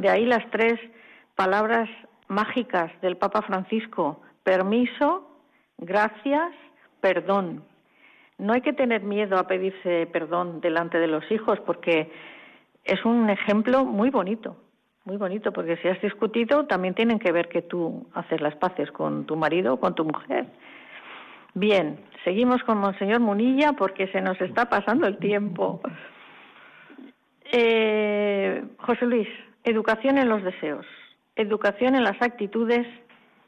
[0.00, 0.80] De ahí las tres
[1.36, 1.88] palabras
[2.30, 5.28] mágicas del Papa Francisco, permiso,
[5.78, 6.52] gracias,
[7.00, 7.64] perdón.
[8.38, 12.10] No hay que tener miedo a pedirse perdón delante de los hijos porque
[12.84, 14.56] es un ejemplo muy bonito,
[15.04, 18.90] muy bonito, porque si has discutido también tienen que ver que tú haces las paces
[18.92, 20.46] con tu marido o con tu mujer.
[21.54, 25.80] Bien, seguimos con Monseñor Munilla porque se nos está pasando el tiempo.
[27.52, 29.26] Eh, José Luis,
[29.64, 30.86] educación en los deseos,
[31.40, 32.86] educación en las actitudes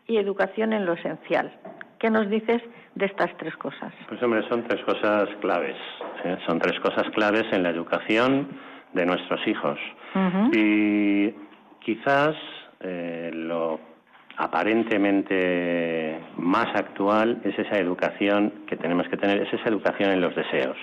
[0.06, 1.52] y educación en lo esencial.
[1.98, 2.60] ¿Qué nos dices
[2.94, 3.92] de estas tres cosas?
[4.08, 5.76] Pues hombre, son tres cosas claves.
[6.24, 6.36] ¿eh?
[6.46, 8.48] Son tres cosas claves en la educación
[8.92, 9.78] de nuestros hijos.
[10.52, 11.32] Y
[11.80, 12.34] quizás
[12.80, 13.80] eh, lo
[14.36, 20.34] aparentemente más actual es esa educación que tenemos que tener, es esa educación en los
[20.34, 20.76] deseos.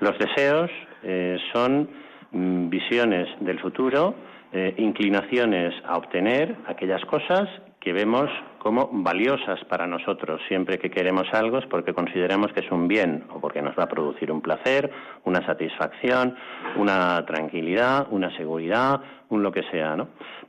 [0.00, 0.70] Los deseos
[1.02, 1.88] eh, son
[2.32, 4.14] mm, visiones del futuro,
[4.56, 7.48] eh, inclinaciones a obtener aquellas cosas
[7.80, 10.40] que vemos como valiosas para nosotros.
[10.46, 13.82] Siempre que queremos algo es porque consideramos que es un bien o porque nos va
[13.82, 14.90] a producir un placer,
[15.24, 16.36] una satisfacción,
[16.76, 19.96] una tranquilidad, una seguridad, un lo que sea.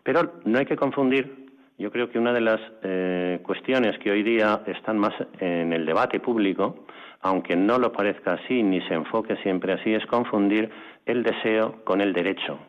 [0.04, 1.48] Pero no hay que confundir.
[1.80, 5.84] Yo creo que una de las eh, cuestiones que hoy día están más en el
[5.84, 6.86] debate público,
[7.22, 10.70] aunque no lo parezca así ni se enfoque siempre así, es confundir
[11.08, 12.60] el deseo con el derecho.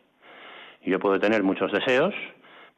[0.89, 2.13] Yo puedo tener muchos deseos,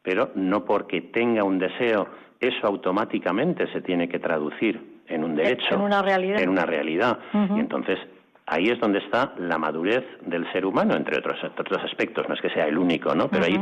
[0.02, 2.08] pero no porque tenga un deseo,
[2.40, 6.42] eso automáticamente se tiene que traducir en un derecho, en una realidad.
[6.42, 7.20] En una realidad.
[7.34, 8.00] Y entonces
[8.50, 12.42] ahí es donde está la madurez del ser humano, entre otros, otros aspectos, no es
[12.42, 13.30] que sea el único, ¿no?
[13.30, 13.56] Pero ahí,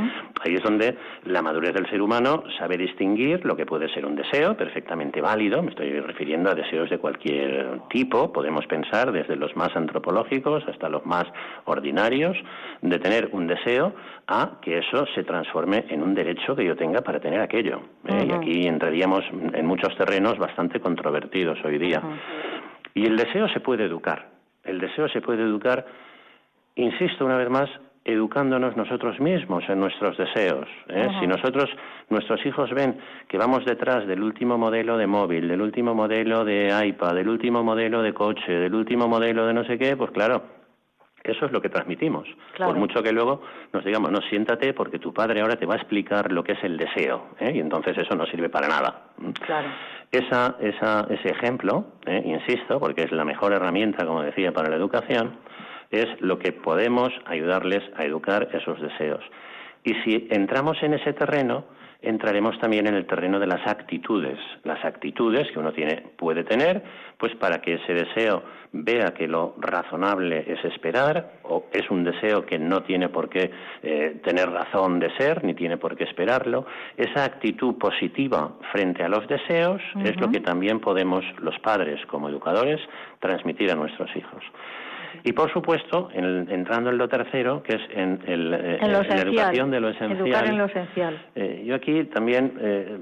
[0.44, 4.16] ahí es donde la madurez del ser humano sabe distinguir lo que puede ser un
[4.16, 9.56] deseo perfectamente válido, me estoy refiriendo a deseos de cualquier tipo, podemos pensar desde los
[9.56, 11.26] más antropológicos hasta los más
[11.66, 12.38] ordinarios,
[12.82, 13.94] de tener un deseo
[14.28, 17.82] a que eso se transforme en un derecho que yo tenga para tener aquello.
[18.06, 18.28] ¿eh?
[18.30, 19.24] Y aquí entraríamos
[19.54, 22.02] en muchos terrenos bastante controvertidos hoy día.
[22.94, 24.37] Y el deseo se puede educar
[24.68, 25.86] el deseo se puede educar,
[26.76, 27.70] insisto una vez más,
[28.08, 30.66] educándonos nosotros mismos en nuestros deseos.
[30.88, 31.10] ¿eh?
[31.20, 31.70] Si nosotros,
[32.10, 36.70] nuestros hijos ven que vamos detrás del último modelo de móvil, del último modelo de
[36.86, 40.44] iPad, del último modelo de coche, del último modelo de no sé qué, pues claro,
[41.32, 42.28] eso es lo que transmitimos.
[42.58, 43.42] Por mucho que luego
[43.74, 46.64] nos digamos, no, siéntate porque tu padre ahora te va a explicar lo que es
[46.64, 47.52] el deseo, ¿eh?
[47.56, 49.08] y entonces eso no sirve para nada.
[49.46, 49.70] Claro.
[50.12, 52.22] Esa, esa, ese ejemplo, ¿eh?
[52.26, 55.38] insisto, porque es la mejor herramienta, como decía, para la educación,
[55.92, 59.24] es lo que podemos ayudarles a educar esos deseos.
[59.84, 61.66] Y si entramos en ese terreno,
[62.02, 66.84] entraremos también en el terreno de las actitudes, las actitudes que uno tiene, puede tener,
[67.18, 72.46] pues para que ese deseo vea que lo razonable es esperar, o es un deseo
[72.46, 73.50] que no tiene por qué
[73.82, 76.66] eh, tener razón de ser, ni tiene por qué esperarlo.
[76.96, 82.30] Esa actitud positiva frente a los deseos es lo que también podemos los padres como
[82.30, 82.80] educadores
[83.20, 84.44] transmitir a nuestros hijos.
[85.24, 89.80] Y por supuesto, entrando en lo tercero, que es en, el, eh, la educación de
[89.80, 90.28] lo esencial.
[90.28, 91.26] Educar en lo esencial.
[91.36, 92.98] Eh, yo aquí también eh,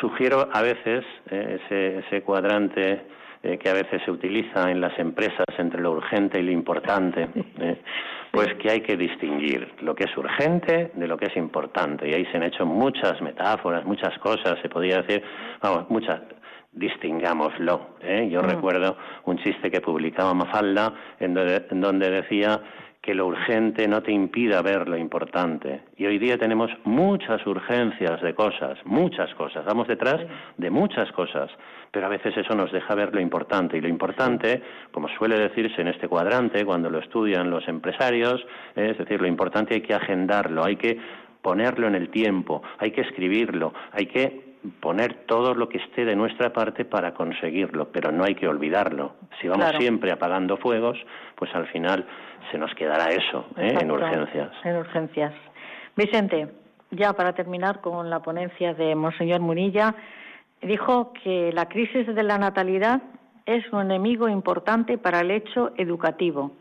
[0.00, 3.02] sugiero a veces ese, ese cuadrante
[3.42, 7.26] que a veces se utiliza en las empresas entre lo urgente y lo importante,
[8.30, 12.06] pues que hay que distinguir lo que es urgente de lo que es importante.
[12.06, 15.22] Y ahí se han hecho muchas metáforas, muchas cosas, se podría decir,
[15.62, 16.20] vamos, muchas
[16.72, 17.96] distingámoslo.
[18.00, 18.28] ¿eh?
[18.30, 18.46] Yo mm.
[18.46, 22.60] recuerdo un chiste que publicaba Mafalda en donde, decía
[23.00, 25.82] que lo urgente no te impida ver lo importante.
[25.96, 29.64] Y hoy día tenemos muchas urgencias de cosas, muchas cosas.
[29.64, 30.20] Vamos detrás
[30.58, 31.50] de muchas cosas,
[31.90, 33.78] pero a veces eso nos deja ver lo importante.
[33.78, 38.44] Y lo importante, como suele decirse en este cuadrante, cuando lo estudian los empresarios,
[38.76, 40.98] es decir, lo importante hay que agendarlo, hay que
[41.40, 44.49] ponerlo en el tiempo, hay que escribirlo, hay que
[44.80, 49.14] poner todo lo que esté de nuestra parte para conseguirlo, pero no hay que olvidarlo.
[49.40, 50.98] Si vamos siempre apagando fuegos,
[51.36, 52.06] pues al final
[52.50, 53.74] se nos quedará eso ¿eh?
[53.80, 54.50] en urgencias.
[54.64, 55.32] En urgencias.
[55.96, 56.48] Vicente,
[56.90, 59.94] ya para terminar con la ponencia de Monseñor Munilla,
[60.62, 63.02] dijo que la crisis de la natalidad
[63.46, 66.52] es un enemigo importante para el hecho educativo.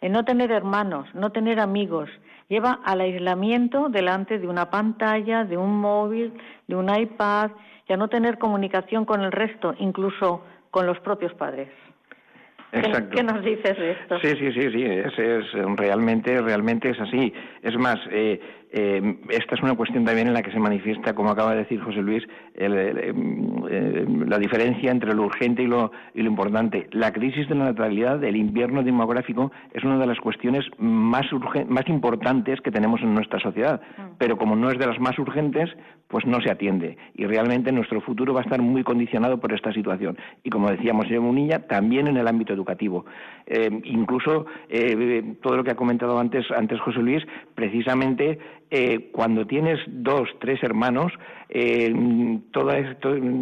[0.00, 2.10] En no tener hermanos, no tener amigos,
[2.48, 6.32] lleva al aislamiento delante de una pantalla, de un móvil,
[6.66, 7.50] de un iPad
[7.88, 11.68] y a no tener comunicación con el resto, incluso con los propios padres.
[12.72, 13.16] Exacto.
[13.16, 14.18] ¿Qué, nos dices de esto?
[14.20, 17.32] Sí, sí, sí, sí, es, es realmente, realmente es así.
[17.62, 18.40] Es más, eh,
[18.78, 21.80] eh, esta es una cuestión también en la que se manifiesta, como acaba de decir
[21.80, 22.22] José Luis,
[22.54, 26.86] eh, la diferencia entre lo urgente y lo, y lo importante.
[26.92, 31.24] La crisis de la natalidad, el invierno demográfico, es una de las cuestiones más,
[31.70, 33.80] más importantes que tenemos en nuestra sociedad.
[33.96, 34.02] Mm.
[34.18, 35.70] Pero como no es de las más urgentes,
[36.08, 36.98] pues no se atiende.
[37.14, 40.18] Y realmente nuestro futuro va a estar muy condicionado por esta situación.
[40.44, 43.06] Y como decíamos, señor Munilla, también en el ámbito educativo.
[43.46, 44.44] Eh, incluso
[45.40, 48.38] todo lo que ha comentado antes, antes José Luis, precisamente
[48.70, 51.12] eh, cuando tienes dos, tres hermanos,
[51.48, 51.94] eh,
[52.50, 52.72] todo,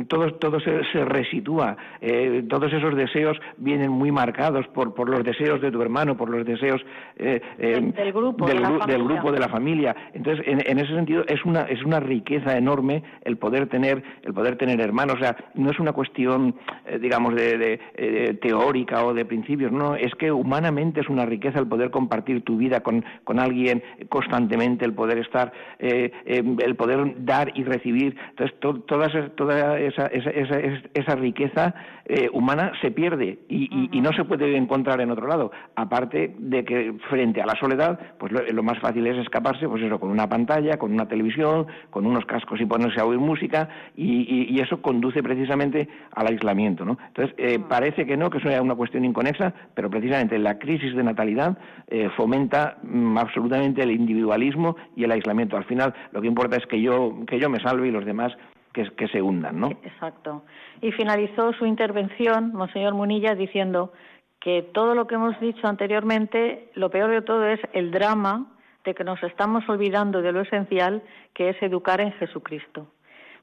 [0.08, 1.76] todo, todo se, se resitúa.
[2.00, 6.28] Eh, todos esos deseos vienen muy marcados por, por los deseos de tu hermano, por
[6.28, 6.84] los deseos
[7.16, 9.96] eh, del, grupo, del, de del, grupo de la familia.
[10.12, 14.34] Entonces, en, en, ese sentido, es una, es una riqueza enorme el poder tener, el
[14.34, 15.16] poder tener hermanos.
[15.16, 16.54] O sea, no es una cuestión,
[17.00, 21.66] digamos, de, de teórica o de principios, no, es que humanamente es una riqueza el
[21.66, 27.64] poder compartir tu vida con, con alguien constantemente, el poder estar, el poder dar y
[27.64, 28.58] recibir entonces,
[29.36, 30.58] toda, esa, esa,
[30.94, 31.74] esa, riqueza
[32.04, 35.50] eh, humana se pierde y, no se puede encontrar en otro lado.
[35.76, 39.98] Aparte de que frente a la soledad, pues lo, más fácil es escaparse, pues eso,
[39.98, 44.60] con una pantalla, con una televisión, con unos cascos y ponerse a oír música y,
[44.64, 46.96] eso conduce precisamente al aislamiento, ¿no?
[47.08, 50.94] Entonces, eh, parece que no, que eso es una cuestión inconexa, pero precisamente la crisis
[50.94, 55.56] de natalidad eh, fomenta mm, absolutamente el individualismo y el aislamiento.
[55.56, 58.32] Al final, lo que importa es que yo, que yo me salve y los demás
[58.74, 59.68] que, se hundan, ¿no?
[59.84, 60.42] Exacto.
[60.80, 63.92] Y finalizó su intervención, Monseñor Munilla, diciendo
[64.40, 68.46] que todo lo que hemos dicho anteriormente, lo peor de todo es el drama
[68.84, 72.88] de que nos estamos olvidando de lo esencial, que es educar en Jesucristo.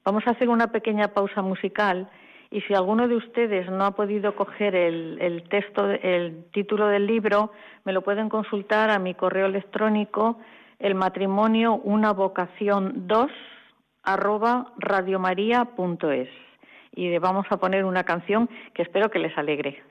[0.04, 2.10] Vamos a hacer una pequeña pausa musical
[2.52, 7.08] y si alguno de ustedes no ha podido coger el, el texto, el título del
[7.08, 7.52] libro,
[7.86, 10.38] me lo pueden consultar a mi correo electrónico,
[10.82, 13.32] el matrimonio una vocación 2
[14.04, 16.30] arroba radiomaria.es
[16.94, 19.82] y le vamos a poner una canción que espero que les alegre.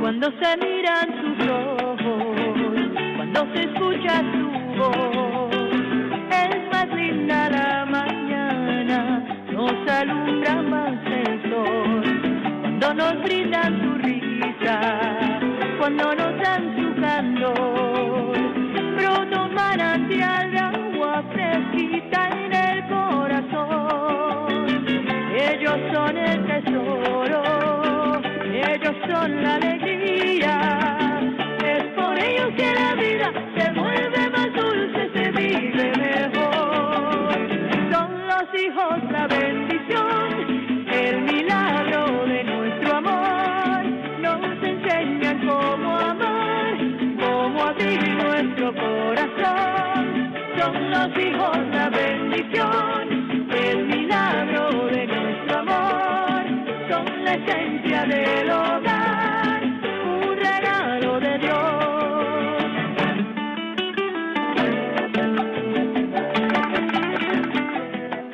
[0.00, 1.21] Cuando se miran
[3.72, 4.44] escucha su
[4.78, 5.52] voz
[7.52, 12.02] la mañana, nos alumbra más el sol.
[12.62, 14.80] Cuando nos brindan su risa,
[15.78, 16.82] cuando nos dan su
[18.96, 24.66] brota un manantial de agua fresquita en el corazón.
[25.34, 27.42] Ellos son el tesoro,
[28.52, 30.54] ellos son la alegría.
[31.64, 33.41] Es por ellos que la vida
[51.02, 52.62] Bendición,
[53.50, 56.44] el milagro de nuestro amor.
[56.88, 61.58] Son la esencia del hogar, un regalo de Dios.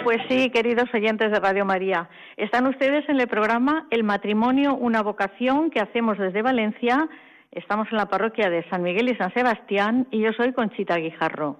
[0.04, 5.02] Pues sí, queridos oyentes de Radio María, están ustedes en el programa El matrimonio, una
[5.02, 7.08] vocación que hacemos desde Valencia.
[7.50, 11.58] Estamos en la parroquia de San Miguel y San Sebastián y yo soy Conchita Guijarro.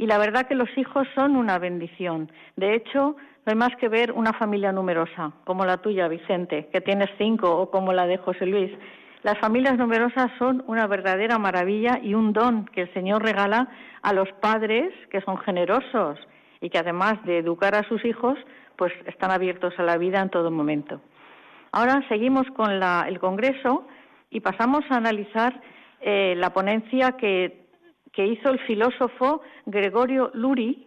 [0.00, 2.32] Y la verdad que los hijos son una bendición.
[2.56, 6.80] De hecho, no hay más que ver una familia numerosa, como la tuya, Vicente, que
[6.80, 8.72] tienes cinco, o como la de José Luis.
[9.24, 13.68] Las familias numerosas son una verdadera maravilla y un don que el Señor regala
[14.00, 16.18] a los padres que son generosos
[16.62, 18.38] y que además de educar a sus hijos,
[18.76, 21.02] pues están abiertos a la vida en todo momento.
[21.72, 23.86] Ahora seguimos con el Congreso
[24.30, 25.60] y pasamos a analizar
[26.00, 27.59] eh, la ponencia que,
[28.12, 30.86] que hizo el filósofo Gregorio Luri,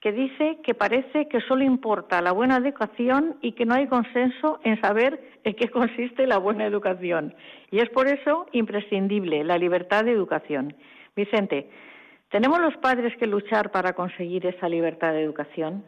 [0.00, 4.58] que dice que parece que solo importa la buena educación y que no hay consenso
[4.64, 7.34] en saber en qué consiste la buena educación.
[7.70, 10.74] Y es por eso imprescindible la libertad de educación.
[11.14, 11.68] Vicente,
[12.32, 15.84] ¿Tenemos los padres que luchar para conseguir esa libertad de educación?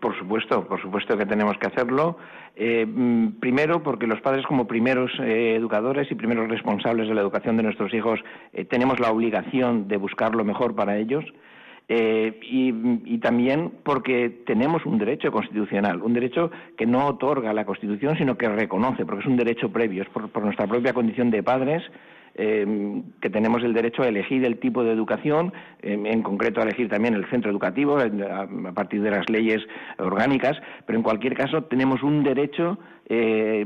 [0.00, 2.18] Por supuesto, por supuesto que tenemos que hacerlo.
[2.56, 7.20] Eh, mm, primero, porque los padres, como primeros eh, educadores y primeros responsables de la
[7.20, 8.20] educación de nuestros hijos,
[8.52, 11.24] eh, tenemos la obligación de buscar lo mejor para ellos.
[11.88, 18.36] Y, también porque tenemos un derecho constitucional, un derecho que no otorga la Constitución, sino
[18.36, 21.84] que reconoce, porque es un derecho previo, es por nuestra propia condición de padres
[22.38, 26.64] Em, que tenemos el derecho a elegir el tipo de educación, em, en concreto a
[26.64, 29.66] elegir también el centro educativo a, partir de las leyes
[29.96, 32.78] orgánicas, pero en cualquier caso tenemos un derecho
[33.08, 33.64] eh,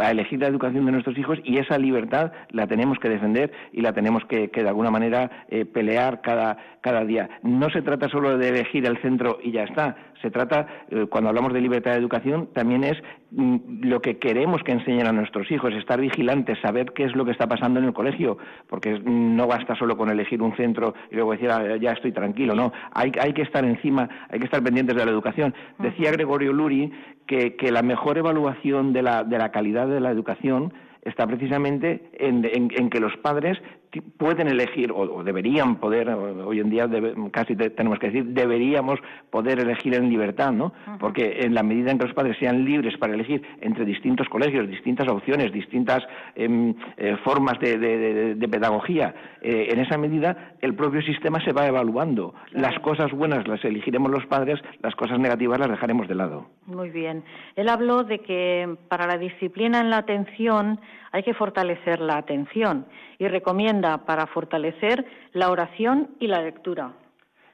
[0.00, 3.80] a elegir la educación de nuestros hijos y esa libertad la tenemos que defender y
[3.80, 7.30] la tenemos que, de alguna manera eh, pelear cada, cada día.
[7.42, 9.96] No se trata solo de elegir el centro y ya está.
[10.24, 12.96] Se trata, eh, cuando hablamos de libertad de educación, también es
[13.32, 17.26] mm, lo que queremos que enseñen a nuestros hijos, estar vigilantes, saber qué es lo
[17.26, 21.16] que está pasando en el colegio, porque no basta solo con elegir un centro y
[21.16, 22.72] luego decir, ah, ya estoy tranquilo, no.
[22.92, 25.54] Hay, hay que estar encima, hay que estar pendientes de la educación.
[25.78, 26.90] Decía Gregorio Luri
[27.26, 30.72] que, que la mejor evaluación de la, de la calidad de la educación
[31.04, 33.58] está precisamente en, en, que los padres
[34.00, 36.88] pueden elegir o, deberían poder hoy en día
[37.32, 38.98] casi tenemos que decir deberíamos
[39.30, 42.96] poder elegir en libertad no porque en la medida en que los padres sean libres
[42.98, 46.02] para elegir entre distintos colegios distintas opciones distintas
[46.34, 52.34] em, eh, formas de, pedagogía eh, en esa medida el propio sistema se va evaluando.
[52.52, 56.46] Las cosas buenas las elegiremos los padres las cosas negativas las dejaremos de lado.
[56.66, 57.24] Muy bien.
[57.56, 60.80] Él habló de que para la disciplina en la atención
[61.14, 62.86] hay que fortalecer la atención
[63.20, 66.90] y recomienda para fortalecer la oración y la lectura.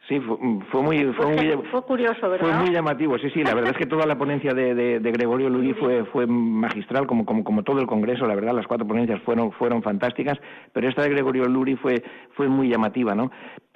[0.09, 0.36] Sí, fue,
[0.82, 1.53] muy, fue, muy,
[1.86, 2.46] curioso, ¿verdad?
[2.46, 3.44] Fue muy llamativo, sí, sí.
[3.44, 7.44] La verdad es que toda la ponencia de, Gregorio Luri fue, fue magistral, como, como,
[7.44, 10.38] como todo el Congreso, la verdad, las cuatro ponencias fueron, fueron fantásticas,
[10.72, 13.30] pero esta de Gregorio Luri fue, fue muy llamativa, ¿no?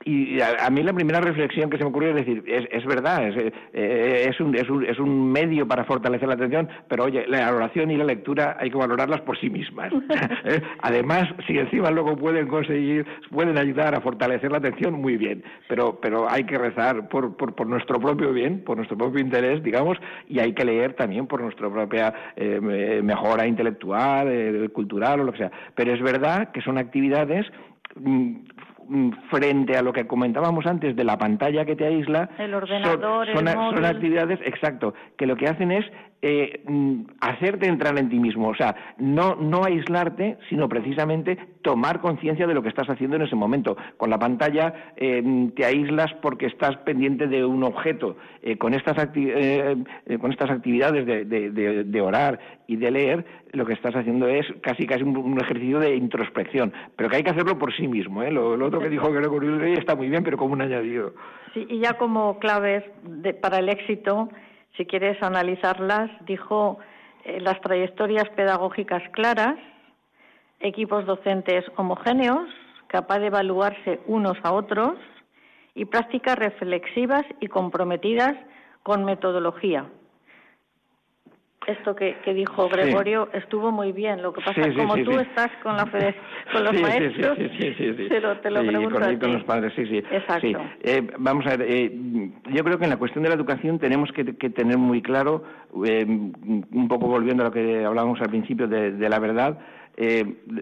[0.05, 3.27] Y a, mí la primera reflexión que se me ocurrió es decir, es, es verdad,
[3.27, 7.25] es, eh, es, un, es, un, es un medio para fortalecer la atención, pero oye,
[7.29, 9.93] la oración y la lectura hay que valorarlas por sí mismas.
[10.45, 10.61] ¿eh?
[10.83, 15.99] Además, si encima luego pueden conseguir, pueden ayudar a fortalecer la atención, muy bien, pero,
[16.03, 19.99] pero hay que rezar por, por, por nuestro propio bien, por nuestro propio interés, digamos,
[20.29, 22.61] y hay que leer también por nuestra propia eh,
[23.03, 25.53] mejora intelectual, cultural o lo que sea.
[25.75, 27.47] Pero es verdad que son actividades
[27.97, 28.37] mm,
[28.89, 33.27] Mm, frente a lo que comentábamos antes de la pantalla que te aísla, el ordenador,
[33.33, 35.87] son, son actividades, exacto, que lo que hacen es
[36.27, 42.01] eh, mm, hacerte entrar en ti mismo, o sea, no, no aislarte, sino precisamente tomar
[42.01, 43.77] conciencia de lo que estás haciendo en ese momento.
[43.99, 45.23] Con la pantalla eh,
[45.55, 48.17] te aíslas porque estás pendiente de un objeto.
[48.43, 54.27] Eh, con, estas con estas actividades de, orar y de leer, lo que estás haciendo
[54.27, 58.23] es casi casi un, ejercicio de introspección, pero que hay que hacerlo por sí mismo.
[58.23, 61.13] Lo, lo, otro que dijo Gregorio está muy bien, pero como un añadido.
[61.53, 62.83] Sí, y ya como claves
[63.43, 64.31] para el éxito,
[64.77, 66.79] si quieres analizarlas, dijo
[67.25, 69.57] eh, las trayectorias pedagógicas claras,
[70.61, 72.49] equipos docentes homogéneos,
[72.89, 74.97] capaz de evaluarse unos a otros
[75.75, 78.35] y prácticas reflexivas y comprometidas
[78.83, 79.87] con metodología
[81.67, 84.23] esto que, dijo Gregorio estuvo muy bien.
[84.23, 85.87] Lo que pasa es que como tú estás con, la
[86.53, 89.99] con los maestros, te lo, te lo pregunto con, con, los padres, sí, sí.
[89.99, 90.61] Exacto.
[90.83, 91.93] Eh, vamos a ver, eh,
[92.51, 95.45] yo creo que en la cuestión de la educación tenemos que, tener muy claro,
[95.87, 99.59] eh, un poco volviendo a lo que hablábamos al principio de, de la verdad,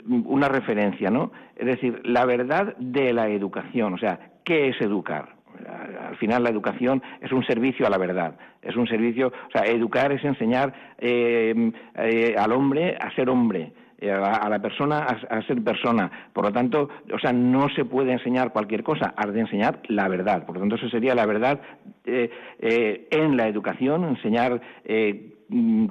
[0.07, 1.33] una referencia, ¿no?
[1.57, 5.42] Es decir, la verdad de la educación, o sea, ¿qué es educar?
[5.67, 9.63] Al final la educación es un servicio a la verdad, es un servicio, o sea,
[9.71, 15.43] educar es enseñar eh, eh, al hombre a ser hombre, eh, a, la persona a,
[15.43, 16.11] ser persona.
[16.33, 20.09] Por lo tanto, o sea, no se puede enseñar cualquier cosa, has de enseñar la
[20.09, 20.45] verdad.
[20.45, 21.61] Por lo tanto, eso sería la verdad
[22.05, 25.42] en la educación, enseñar Mm,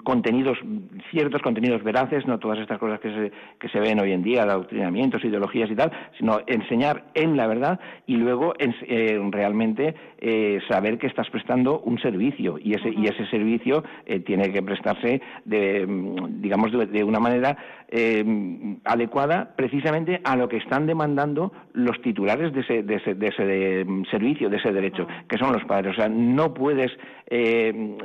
[0.03, 0.57] contenidos,
[1.11, 4.43] ciertos contenidos veraces, no todas estas cosas que se, que se ven hoy en día,
[4.43, 10.97] adoctrinamientos, ideologías y tal, sino enseñar en la verdad y luego eh, realmente eh, saber
[10.97, 12.57] que estás prestando un servicio.
[12.59, 17.57] Y ese, y ese servicio eh, tiene que prestarse de, mm, digamos, de, una manera
[18.85, 23.85] adecuada precisamente a lo que están demandando los titulares de ese, de ese, de ese
[23.85, 25.93] mm, servicio, de ese derecho, que son los padres.
[25.93, 26.91] O sea, no puedes,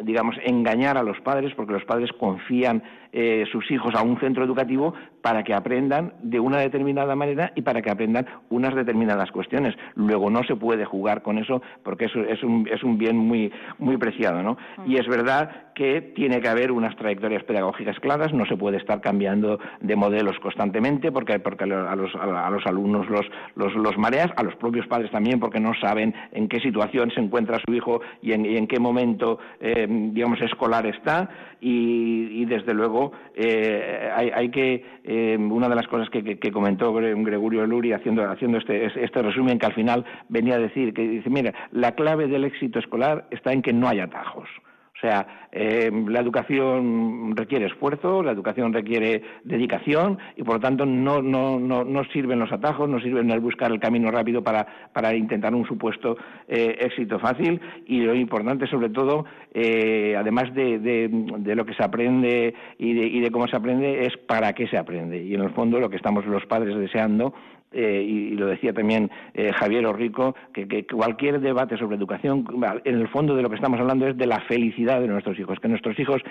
[0.02, 2.82] digamos, engañar a los padres porque los padres confían
[3.18, 7.62] eh, sus hijos a un centro educativo para que aprendan de una determinada manera y
[7.62, 9.74] para que aprendan unas determinadas cuestiones.
[9.94, 13.50] Luego no se puede jugar con eso porque eso es un, es un bien muy,
[13.78, 14.58] muy preciado, ¿no?
[14.86, 19.02] Y es verdad que tiene que haber unas trayectorias pedagógicas claras, no se puede estar
[19.02, 24.32] cambiando de modelos constantemente porque, porque a, los, a los alumnos los, los, los, mareas,
[24.36, 28.00] a los propios padres también porque no saben en qué situación se encuentra su hijo
[28.22, 31.28] y en, en qué momento, eh, digamos, escolar está
[31.60, 36.94] y, desde luego eh, hay, hay, que, eh, una de las cosas que, que, comentó
[36.94, 41.28] Gregorio Luri haciendo, haciendo este, este resumen que al final venía a decir, que dice,
[41.28, 44.48] mira, la clave del éxito escolar está en que no hay atajos.
[44.96, 50.86] O sea, eh, la educación requiere esfuerzo, la educación requiere dedicación y por lo tanto
[50.86, 54.66] no, no, no, no sirven los atajos, no sirven el buscar el camino rápido para,
[54.94, 56.16] para intentar un supuesto
[56.48, 61.84] eh, éxito fácil y lo importante sobre todo, eh, además de, de, lo que se
[61.84, 65.22] aprende y de, y de cómo se aprende, es para qué se aprende.
[65.22, 67.34] Y en el fondo lo que estamos los padres deseando
[67.72, 72.44] eh, y, lo decía también eh, Javier Orrico, que, cualquier debate sobre educación,
[72.84, 75.58] en el fondo de lo que estamos hablando es de la felicidad de nuestros hijos,
[75.60, 76.22] que nuestros hijos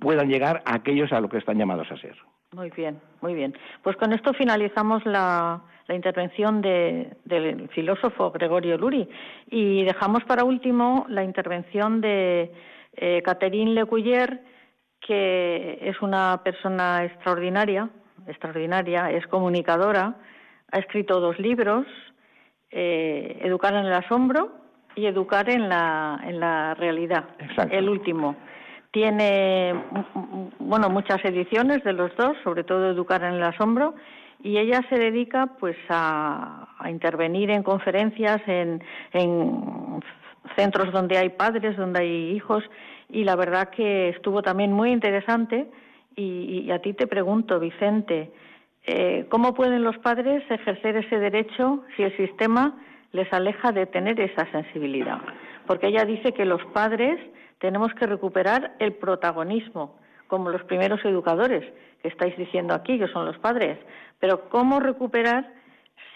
[0.00, 2.16] puedan llegar a aquellos a lo que están llamados a ser.
[2.52, 3.54] Muy bien, muy bien.
[3.82, 9.08] Pues con esto finalizamos la, intervención del filósofo Gregorio Luri
[9.50, 12.52] y dejamos para último la intervención de
[12.94, 14.42] eh, Catherine Lecuyer,
[15.00, 17.88] que es una persona extraordinaria,
[18.26, 20.16] extraordinaria, es comunicadora,
[20.70, 21.86] ha escrito dos libros,
[22.70, 24.52] eh, Educar en el asombro
[24.94, 27.24] y Educar en la, en la realidad,
[27.70, 28.36] el último.
[28.90, 29.74] Tiene
[30.58, 33.94] bueno muchas ediciones de los dos, sobre todo Educar en el asombro,
[34.42, 40.00] y ella se dedica pues a, intervenir en conferencias, en, en
[40.56, 42.62] centros donde hay padres, donde hay hijos,
[43.08, 45.70] y la verdad que estuvo también muy interesante.
[46.16, 48.32] y a ti te pregunto, Vicente,
[48.90, 52.74] eh, ¿cómo pueden los padres ejercer ese derecho si el sistema
[53.12, 55.18] les aleja de tener esa sensibilidad?
[55.66, 57.20] Porque ella dice que los padres
[57.58, 61.70] tenemos que recuperar el protagonismo, como los primeros educadores
[62.00, 63.78] que estáis diciendo aquí, que son los padres.
[64.20, 65.52] Pero ¿cómo recuperar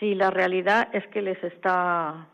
[0.01, 2.27] si la realidad es que les está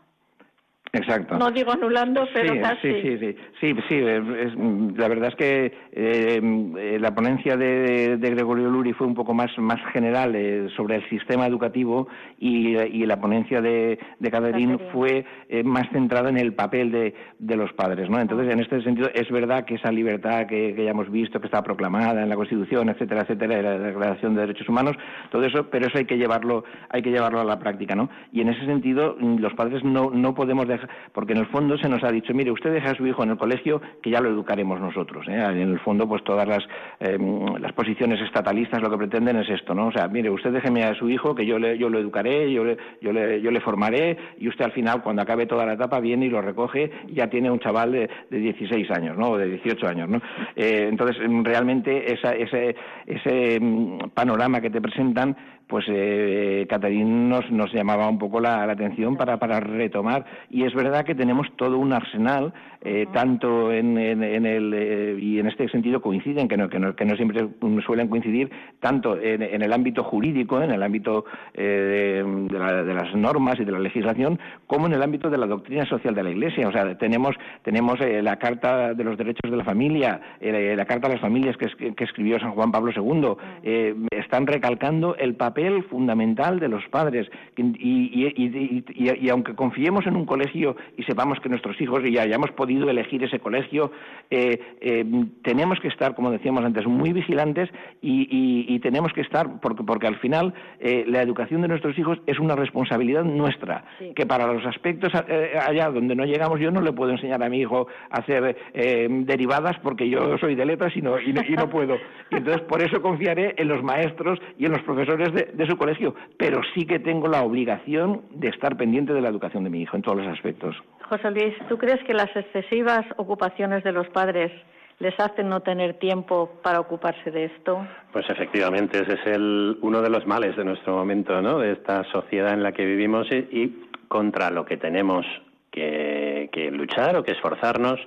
[0.91, 1.37] Exacto.
[1.37, 2.93] No digo anulando, pero sí, casi.
[2.93, 3.75] Sí, sí, sí.
[3.87, 9.51] sí, la verdad es que eh, la ponencia de, Gregorio Luri fue un poco más,
[9.59, 12.07] más general eh, sobre el sistema educativo
[12.39, 12.75] y,
[13.05, 18.09] la ponencia de, de fue eh, más centrada en el papel de, de, los padres.
[18.09, 18.19] ¿no?
[18.19, 21.63] Entonces, en este sentido, es verdad que esa libertad que, ya hemos visto, que está
[21.63, 24.95] proclamada en la Constitución, etcétera, etcétera, en la Declaración de Derechos Humanos,
[25.31, 27.95] todo eso, pero eso hay que llevarlo, hay que llevarlo a la práctica.
[27.95, 28.09] ¿no?
[28.31, 30.78] Y en ese sentido, los padres no, no podemos dejar
[31.11, 33.31] porque en el fondo se nos ha dicho, mire, usted deja a su hijo en
[33.31, 35.27] el colegio que ya lo educaremos nosotros.
[35.27, 35.35] ¿eh?
[35.35, 36.63] En el fondo, pues todas las,
[36.99, 39.87] em, las posiciones estatalistas lo que pretenden es esto, ¿no?
[39.87, 42.77] O sea, mire, usted déjeme a su hijo que yo, le, lo educaré, yo le,
[43.01, 46.25] yo, le, yo le formaré y usted al final, cuando acabe toda la etapa, viene
[46.25, 49.31] y lo recoge y ya tiene un chaval de, de 16 años, ¿no?
[49.31, 50.21] O de 18 años, ¿no?
[50.55, 52.75] Eh, entonces, realmente esa, ese,
[53.05, 55.35] ese em, panorama que te presentan
[55.69, 56.67] pues eh,
[57.05, 60.25] nos, nos llamaba un poco la, atención para, para retomar.
[60.49, 62.51] Y es verdad que tenemos todo un arsenal,
[62.81, 66.95] eh, tanto en, en, el, eh, y en este sentido coinciden, que no, que no,
[66.95, 67.47] que no siempre
[67.85, 68.49] suelen coincidir,
[68.79, 73.63] tanto en, en, el ámbito jurídico, en el ámbito eh, de, de, las normas y
[73.63, 76.67] de la legislación, como en el ámbito de la doctrina social de la Iglesia.
[76.67, 81.13] O sea, tenemos, tenemos la Carta de los Derechos de la Familia, la Carta de
[81.13, 85.58] las Familias que, que escribió San Juan Pablo II, están recalcando el papel
[85.89, 87.27] fundamental de los padres.
[87.57, 93.23] Y, aunque confiemos en un colegio y sepamos que nuestros hijos ya hayamos podido elegir
[93.23, 93.91] ese colegio,
[94.29, 95.05] eh, eh,
[95.43, 97.69] tenemos que estar, como decíamos antes, muy vigilantes
[98.01, 102.39] y, tenemos que estar, porque, porque al final eh, la educación de nuestros hijos es
[102.39, 103.83] una responsabilidad nuestra,
[104.15, 107.59] que para los aspectos allá donde no llegamos, yo no le puedo enseñar a mi
[107.59, 111.97] hijo a hacer derivadas porque yo soy de letras y no, y no, puedo.
[112.31, 115.77] Y entonces por eso confiaré en los maestros y en los profesores de, de, su
[115.77, 119.81] colegio, pero sí que tengo la obligación de estar pendiente de la educación de mi
[119.81, 120.75] hijo en todos los aspectos.
[121.07, 124.51] José Luis, ¿tú crees que las excesivas ocupaciones de los padres
[124.99, 127.85] les hacen no tener tiempo para ocuparse de esto?
[128.11, 131.59] Pues efectivamente, ese es el, uno de los males de nuestro momento, ¿no?
[131.59, 135.25] De esta sociedad en la que vivimos y, contra lo que tenemos
[135.71, 137.99] que, que luchar o que esforzarnos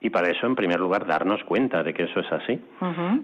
[0.00, 2.58] y para eso, en primer lugar, darnos cuenta de que eso es así.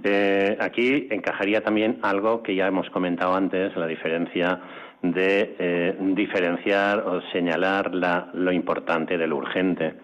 [0.04, 4.60] Eh, aquí encajaría también algo que ya hemos comentado antes, la diferencia
[5.02, 9.94] de eh, diferenciar o señalar la, lo importante de lo urgente.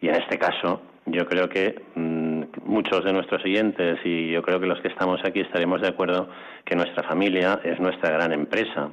[0.00, 4.58] Y en este caso, yo creo que mm, muchos de nuestros oyentes y yo creo
[4.58, 6.28] que los que estamos aquí estaremos de acuerdo
[6.64, 8.90] que nuestra familia es nuestra gran empresa.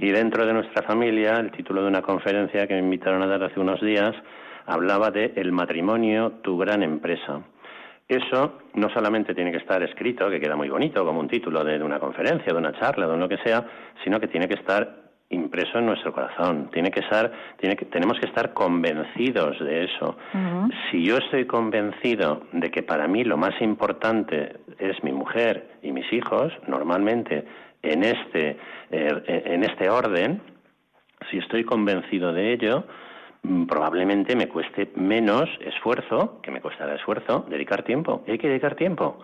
[0.00, 3.42] Y dentro de nuestra familia, el título de una conferencia que me invitaron a dar
[3.44, 4.14] hace unos días
[4.66, 7.42] hablaba de el matrimonio, tu gran empresa.
[8.08, 11.82] Eso no solamente tiene que estar escrito, que queda muy bonito como un título de,
[11.82, 13.64] una conferencia, de una charla, de lo que sea,
[14.04, 16.68] sino que tiene que estar impreso en nuestro corazón.
[16.72, 20.16] Tiene que estar, tiene que, tenemos que estar convencidos de eso.
[20.90, 25.92] Si yo estoy convencido de que para mí lo más importante es mi mujer y
[25.92, 27.46] mis hijos, normalmente
[27.82, 28.58] en este,
[28.90, 30.42] eh, en este orden,
[31.30, 32.84] si estoy convencido de ello,
[33.68, 38.22] probablemente me cueste menos esfuerzo, que me costará esfuerzo, dedicar tiempo.
[38.26, 39.18] Y hay que dedicar tiempo.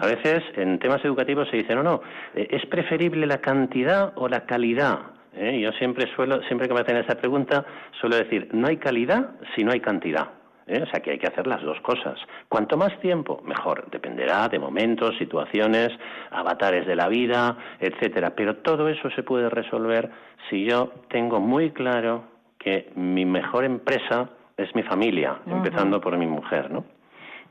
[0.00, 2.02] A veces en temas educativos se dice, no, no,
[2.34, 4.98] eh, es preferible la cantidad o la calidad.
[5.36, 5.60] ¿Eh?
[5.60, 7.64] Yo siempre suelo, siempre que me hacen esa pregunta,
[8.00, 10.28] suelo decir, no hay calidad si no hay cantidad.
[10.66, 10.82] ¿eh?
[10.82, 12.18] O sea que hay que hacer las dos cosas.
[12.48, 13.90] Cuanto más tiempo, mejor.
[13.90, 15.90] Dependerá de momentos, situaciones,
[16.30, 18.34] avatares de la vida, etcétera.
[18.36, 20.10] Pero todo eso se puede resolver
[20.50, 22.33] si yo tengo muy claro
[22.64, 26.84] que mi mejor empresa es mi familia, empezando por mi mujer, ¿no?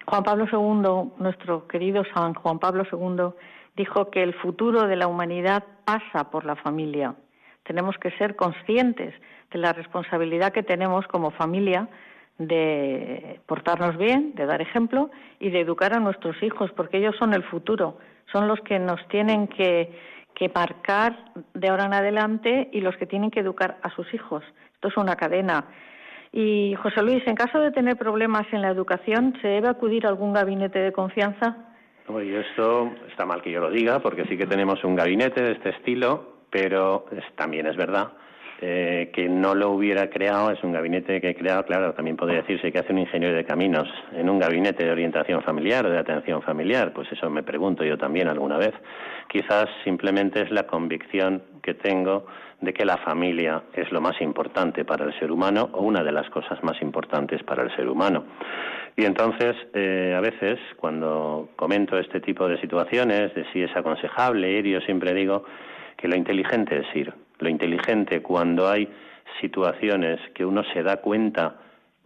[0.07, 3.39] Juan Pablo II, nuestro querido San Juan Pablo II,
[3.75, 7.13] dijo que el futuro de la humanidad pasa por la familia.
[7.63, 9.13] Tenemos que ser conscientes
[9.51, 11.87] de la responsabilidad que tenemos como familia
[12.39, 17.33] de portarnos bien, de dar ejemplo y de educar a nuestros hijos, porque ellos son
[17.33, 17.99] el futuro,
[18.31, 19.95] son los que nos tienen que,
[20.33, 24.43] que marcar de ahora en adelante y los que tienen que educar a sus hijos.
[24.87, 25.65] Es una cadena.
[26.31, 30.09] Y José Luis, en caso de tener problemas en la educación, ¿se debe acudir a
[30.09, 31.57] algún gabinete de confianza?
[32.21, 35.53] y esto está mal que yo lo diga, porque sí que tenemos un gabinete de
[35.53, 37.05] este estilo, pero
[37.35, 38.11] también es verdad
[38.65, 42.43] eh, que no lo hubiera creado, es un gabinete que he creado, claro, también podría
[42.43, 45.97] decirse que hace un ingeniero de caminos en un gabinete de orientación familiar o de
[45.97, 48.73] atención familiar, pues eso me pregunto yo también alguna vez.
[49.27, 52.25] Quizás simplemente es la convicción que tengo
[52.63, 56.11] de que la familia es lo más importante para el ser humano o una de
[56.11, 58.23] las cosas más importantes para el ser humano.
[58.95, 64.51] Y entonces, eh, a veces, cuando comento este tipo de situaciones, de si es aconsejable
[64.51, 65.43] ir, yo siempre digo
[65.97, 68.87] que lo inteligente es ir lo inteligente cuando hay
[69.41, 71.55] situaciones que uno se da cuenta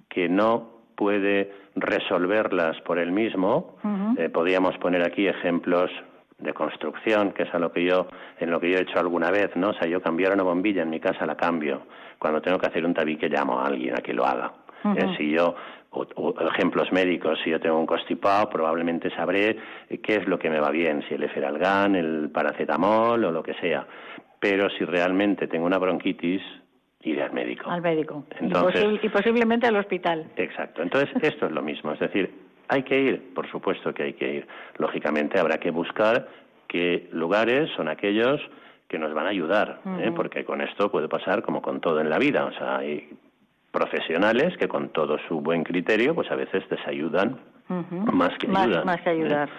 [0.09, 3.77] que no puede resolverlas por él mismo.
[4.17, 5.91] Eh, podríamos poner aquí ejemplos
[6.37, 8.07] de construcción, que es a lo que yo,
[8.39, 9.69] en lo que yo he hecho alguna vez, ¿no?
[9.69, 11.83] O sea, yo cambiar una bombilla en mi casa la cambio.
[12.19, 14.53] Cuando tengo que hacer un tabique llamo a alguien a que lo haga.
[14.95, 15.55] Eh, si yo
[15.89, 19.57] o, ejemplos médicos, si yo tengo un constipado, probablemente sabré
[20.03, 23.55] qué es lo que me va bien, si el eferalgán, el paracetamol o lo que
[23.55, 23.87] sea
[24.39, 26.41] pero si realmente tengo una bronquitis,
[27.03, 27.69] iré al médico.
[27.69, 28.25] Al médico.
[29.01, 30.27] y, posiblemente al hospital.
[30.35, 30.83] Exacto.
[30.83, 31.93] Entonces, esto es lo mismo.
[31.93, 34.47] Es decir, hay que ir, por supuesto que hay que ir.
[34.77, 36.27] Lógicamente habrá que buscar
[36.67, 38.41] qué lugares son aquellos
[38.87, 40.11] que nos van a ayudar, ¿eh?
[40.15, 42.45] porque con esto puede pasar como con todo en la vida.
[42.45, 43.09] O sea, hay
[43.71, 47.39] profesionales que con todo su buen criterio, pues a veces desayudan
[47.69, 48.85] más que ayudan.
[48.85, 49.49] Más que ayudar.
[49.49, 49.51] ¿eh?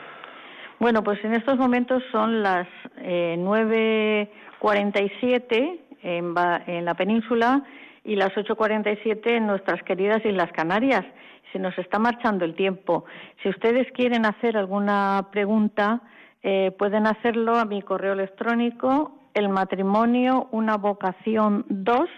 [0.79, 2.67] Bueno, pues en estos momentos son las
[2.99, 4.31] eh, nueve
[4.61, 6.35] 47 en,
[6.67, 7.63] en la península
[8.05, 11.05] y las 8.47 en nuestras queridas Islas Canarias.
[11.53, 13.05] Se nos está marchando el tiempo.
[13.43, 16.03] Si ustedes quieren hacer alguna pregunta,
[16.43, 22.09] eh, pueden hacerlo a mi correo electrónico, el matrimonio, una vocación 2,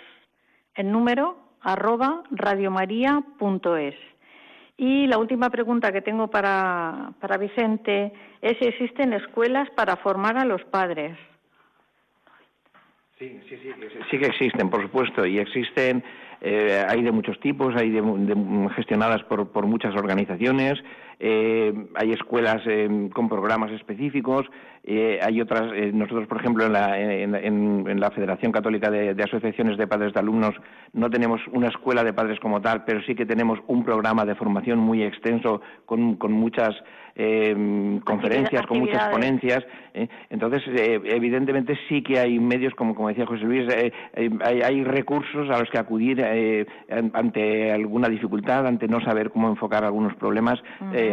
[0.75, 3.95] el número, arroba radiomaria.es.
[4.77, 10.39] Y la última pregunta que tengo para, para Vicente es si existen escuelas para formar
[10.39, 11.19] a los padres.
[13.19, 13.71] Sí, sí, sí,
[14.11, 16.03] sí que existen, por supuesto, y existen,
[16.41, 20.79] eh, hay de muchos tipos, hay de, gestionadas por, por, muchas organizaciones,
[21.19, 24.47] eh, hay escuelas eh, con programas específicos,
[24.87, 30.13] hay otras, nosotros, por ejemplo, en la, en, la Federación Católica de, Asociaciones de Padres
[30.15, 30.55] de Alumnos
[30.93, 34.35] no tenemos una escuela de padres como tal, pero sí que tenemos un programa de
[34.35, 36.75] formación muy extenso con, con muchas
[37.17, 39.65] eh, conferencias, con muchas ponencias.
[39.95, 40.09] ¿eh?
[40.31, 44.85] Entonces, eh, evidentemente sí que hay medios, como, como decía José Luis, eh, hay, hay,
[44.85, 46.25] recursos a los que acudir
[47.13, 50.61] ante alguna dificultad, ante no saber cómo enfocar algunos problemas.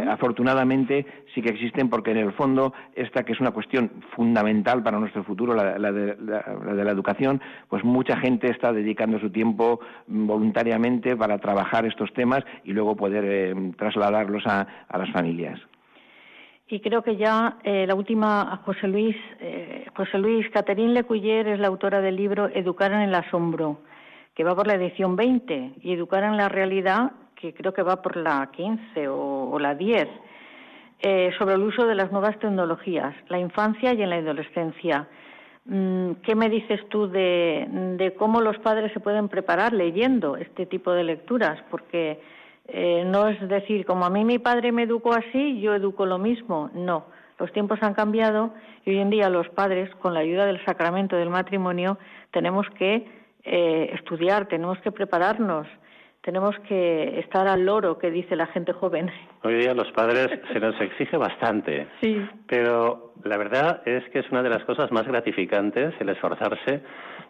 [0.10, 5.00] afortunadamente sí que existen porque en el fondo esta que es una cuestión fundamental para
[5.00, 11.40] nuestro futuro, la, de, la, educación, pues mucha gente está dedicando su tiempo voluntariamente para
[11.40, 15.60] trabajar estos temas y luego poder trasladarlos a las familias.
[16.70, 21.60] Y creo que ya eh, la última, José Luis, eh, José Luis, Catherine Lecuyer es
[21.60, 23.80] la autora del libro Educar en el asombro,
[24.36, 28.02] que va por la edición 20, y Educar en la realidad, que creo que va
[28.02, 30.10] por la 15 o, la 10,
[31.00, 35.08] eh, sobre el uso de las nuevas tecnologías, la infancia y en la adolescencia.
[35.66, 40.94] Mm, ¿Qué me dices tú de, cómo los padres se pueden preparar leyendo este tipo
[40.94, 41.60] de lecturas?
[41.70, 42.20] Porque
[42.68, 46.18] eh, no es decir, como a mí mi padre me educó así, yo educo lo
[46.18, 46.70] mismo.
[46.74, 47.06] No,
[47.38, 48.54] los tiempos han cambiado
[48.86, 51.98] y hoy en día los padres, con la ayuda del sacramento del matrimonio,
[52.32, 53.06] tenemos que
[53.44, 55.68] eh, estudiar, tenemos que prepararnos,
[56.28, 59.10] tenemos que estar al loro, que dice la gente joven.
[59.44, 62.22] Hoy día los padres se nos exige bastante, sí.
[62.46, 66.82] pero la verdad es que es una de las cosas más gratificantes el esforzarse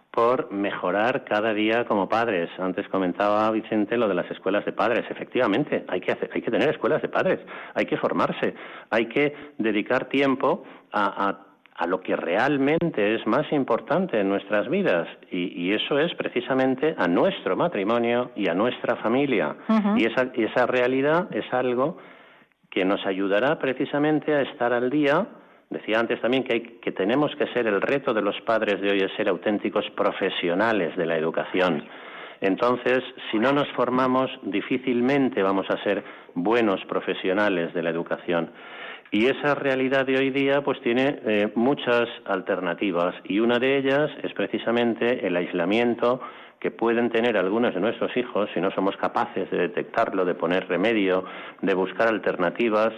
[0.10, 2.50] por mejorar cada día como padres.
[2.58, 5.06] Antes comentaba Vicente lo de las escuelas de padres.
[5.12, 7.40] Efectivamente, hay que, hay que tener escuelas de padres,
[7.76, 8.56] hay que formarse,
[8.90, 11.38] hay que dedicar tiempo a,
[11.86, 17.56] lo que realmente es más importante en nuestras vidas y, eso es precisamente a nuestro
[17.56, 19.56] matrimonio y a nuestra familia.
[19.96, 21.98] y, esa, y esa realidad es algo
[22.72, 25.28] que nos ayudará precisamente a estar al día
[25.70, 28.90] Decía antes también que, hay, que tenemos que ser, el reto de los padres de
[28.90, 31.84] hoy es ser auténticos profesionales de la educación.
[32.40, 36.04] Entonces, si no nos formamos, difícilmente vamos a ser
[36.36, 38.52] buenos profesionales de la educación.
[39.12, 44.12] Y esa realidad de hoy día pues tiene eh, muchas alternativas y una de ellas
[44.22, 46.20] es precisamente el aislamiento
[46.60, 50.68] que pueden tener algunos de nuestros hijos si no somos capaces de detectarlo, de poner
[50.68, 51.24] remedio,
[51.62, 52.94] de buscar alternativas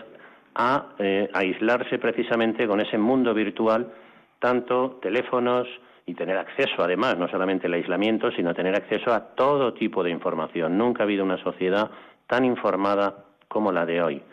[0.56, 3.92] a eh, aislarse precisamente con ese mundo virtual,
[4.40, 5.68] tanto teléfonos
[6.06, 10.10] y tener acceso, además, no solamente el aislamiento, sino tener acceso a todo tipo de
[10.10, 10.76] información.
[10.76, 11.92] Nunca ha habido una sociedad
[12.26, 14.24] tan informada como la de hoy.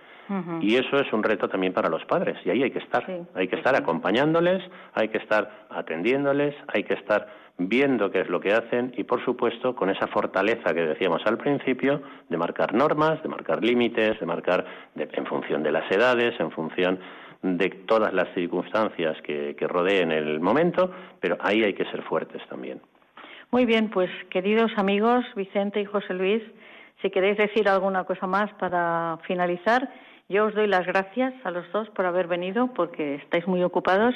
[0.61, 3.05] Y eso es un reto también para los padres, y ahí hay que estar.
[3.35, 4.62] hay que estar acompañándoles,
[4.95, 7.27] hay que estar atendiéndoles, hay que estar
[7.59, 11.39] viendo qué es lo que hacen y, por supuesto, con esa fortaleza que decíamos al
[11.39, 14.64] principio de marcar normas, de marcar límites, de marcar
[14.97, 16.99] en función de las edades, en función
[17.43, 22.43] de todas las circunstancias que, que rodeen el momento, pero ahí hay que ser fuertes
[22.49, 22.81] también.
[23.51, 26.43] Muy bien, pues queridos amigos Vicente y José Luis,
[27.01, 29.89] si queréis decir alguna cosa más para finalizar,
[30.29, 34.14] yo os doy las gracias a los dos por haber venido porque estáis muy ocupados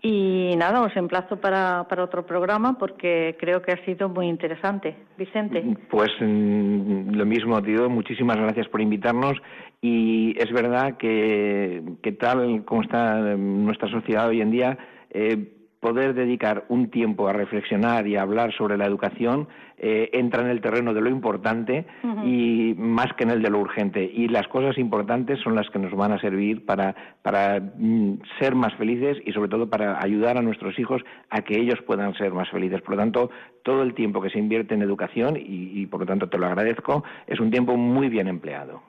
[0.00, 4.94] y nada, os emplazo para, otro programa porque creo que ha sido muy interesante.
[5.16, 5.64] Vicente.
[5.90, 7.90] Pues mm, lo mismo, tío.
[7.90, 9.36] Muchísimas gracias por invitarnos.
[9.80, 14.78] Y es verdad que, que tal como está nuestra sociedad hoy en día,
[15.10, 19.48] eh, poder dedicar un tiempo a reflexionar y a hablar sobre la educación
[19.80, 21.86] eh, entra en el terreno de lo importante
[22.24, 24.02] y más que en el de lo urgente.
[24.02, 28.56] Y las cosas importantes son las que nos van a servir para, para mm, ser
[28.56, 32.32] más felices y sobre todo para ayudar a nuestros hijos a que ellos puedan ser
[32.32, 32.82] más felices.
[32.82, 33.30] Por lo tanto,
[33.62, 37.04] todo el tiempo que se invierte en educación, y, por lo tanto te lo agradezco,
[37.26, 38.82] es un tiempo muy bien empleado.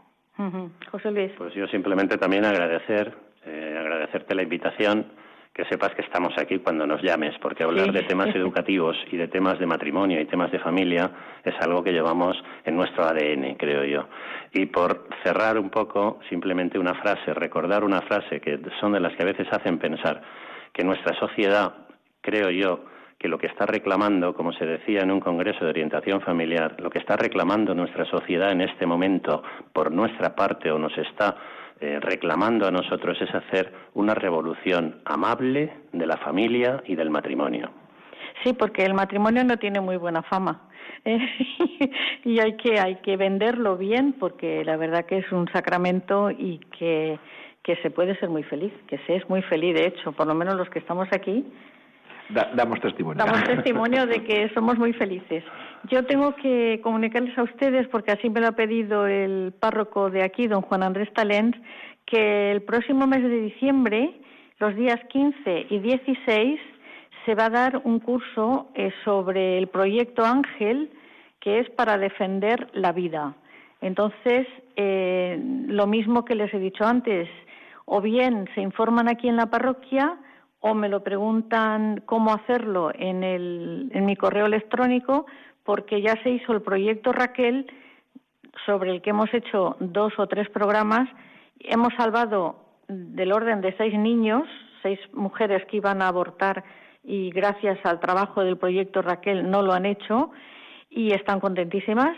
[0.90, 1.32] José Luis.
[1.38, 3.14] Pues yo simplemente también agradecer,
[3.46, 5.06] eh, agradecerte la invitación
[5.60, 9.28] que sepas que estamos aquí cuando nos llames, porque hablar de temas educativos y de
[9.28, 11.12] temas de matrimonio y temas de familia
[11.43, 14.07] es algo que llevamos en nuestro ADN, creo yo.
[14.53, 19.14] Y por cerrar un poco, simplemente una frase, recordar una frase que son de las
[19.18, 20.22] que a veces hacen pensar
[20.72, 21.74] que nuestra sociedad,
[22.22, 22.86] creo yo,
[23.18, 26.89] que lo que está reclamando, como se decía en un congreso de orientación familiar, lo
[26.89, 29.43] que está reclamando nuestra sociedad en este momento
[29.74, 31.36] por nuestra parte o nos está
[31.82, 37.69] eh, reclamando a nosotros es hacer una revolución amable de la familia y del matrimonio.
[38.43, 40.69] Sí, porque el matrimonio no tiene muy buena fama.
[41.05, 41.19] ¿eh?
[42.25, 46.59] y hay que, hay que venderlo bien porque la verdad que es un sacramento y
[46.77, 47.19] que,
[47.63, 50.36] que se puede ser muy feliz, que se es muy feliz, de hecho, por lo
[50.36, 51.45] menos los que estamos aquí.
[52.55, 53.23] damos testimonio.
[53.23, 55.43] Damos testimonio de que somos muy felices.
[55.88, 60.23] Yo tengo que comunicarles a ustedes, porque así me lo ha pedido el párroco de
[60.23, 61.55] aquí, don Juan Andrés Talens,
[62.05, 64.19] que el próximo mes de diciembre,
[64.59, 66.59] los días 15 y 16,
[67.25, 70.91] se va a dar un curso eh, sobre el proyecto Ángel,
[71.39, 73.36] que es para defender la vida.
[73.82, 77.30] Entonces, eh, lo mismo que les he dicho antes,
[77.86, 80.17] o bien se informan aquí en la parroquia,
[80.59, 85.25] o me lo preguntan cómo hacerlo en, el, en mi correo electrónico,
[85.70, 87.67] porque ya se hizo el proyecto Raquel,
[88.65, 91.07] sobre el que hemos hecho dos o tres programas.
[91.59, 92.55] Hemos salvado
[92.88, 94.49] del orden de seis niños,
[94.82, 96.63] seis mujeres que iban a abortar
[97.03, 100.32] y gracias al trabajo del proyecto Raquel no lo han hecho
[100.89, 102.17] y están contentísimas.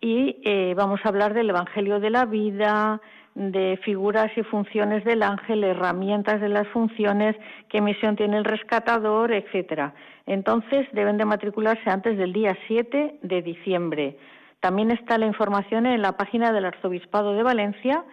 [0.00, 3.00] Y eh, vamos a hablar del Evangelio de la vida,
[3.34, 7.36] de figuras y funciones del ángel, herramientas de las funciones,
[7.68, 9.94] qué misión tiene el rescatador, etcétera.
[10.26, 14.18] Entonces deben de matricularse antes del día 7 de diciembre.
[14.60, 18.04] También está la información en la página del Arzobispado de Valencia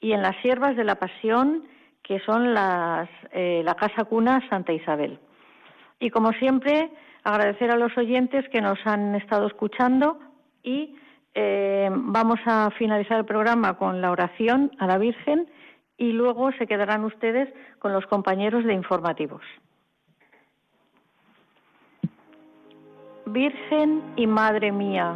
[0.00, 1.64] y en las siervas de la Pasión,
[2.02, 5.18] que son las, eh, la Casa Cuna Santa Isabel.
[5.98, 6.90] Y como siempre,
[7.24, 10.18] agradecer a los oyentes que nos han estado escuchando
[10.62, 10.96] y
[11.34, 15.46] eh, vamos a finalizar el programa con la oración a la Virgen
[15.96, 19.42] y luego se quedarán ustedes con los compañeros de informativos.
[23.26, 25.14] Virgen y Madre mía,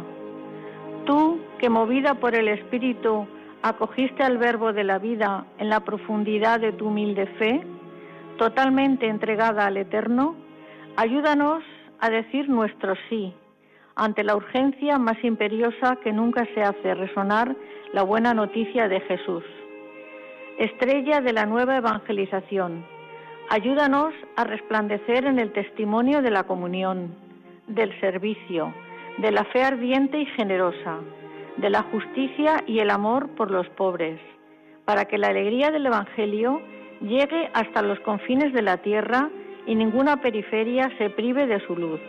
[1.05, 3.27] tú que movida por el Espíritu
[3.61, 7.61] acogiste al Verbo de la vida en la profundidad de tu humilde fe,
[8.37, 10.35] totalmente entregada al Eterno,
[10.95, 11.63] ayúdanos
[11.99, 13.33] a decir nuestro sí
[13.95, 17.55] ante la urgencia más imperiosa que nunca se hace resonar
[17.93, 19.43] la buena noticia de Jesús.
[20.57, 22.85] Estrella de la nueva evangelización,
[23.49, 27.15] ayúdanos a resplandecer en el testimonio de la comunión,
[27.67, 28.73] del servicio,
[29.17, 30.99] de la fe ardiente y generosa,
[31.57, 34.19] de la justicia y el amor por los pobres,
[34.83, 36.61] para que la alegría del Evangelio
[37.01, 39.29] llegue hasta los confines de la tierra
[39.65, 42.01] y ninguna periferia se prive de su luz.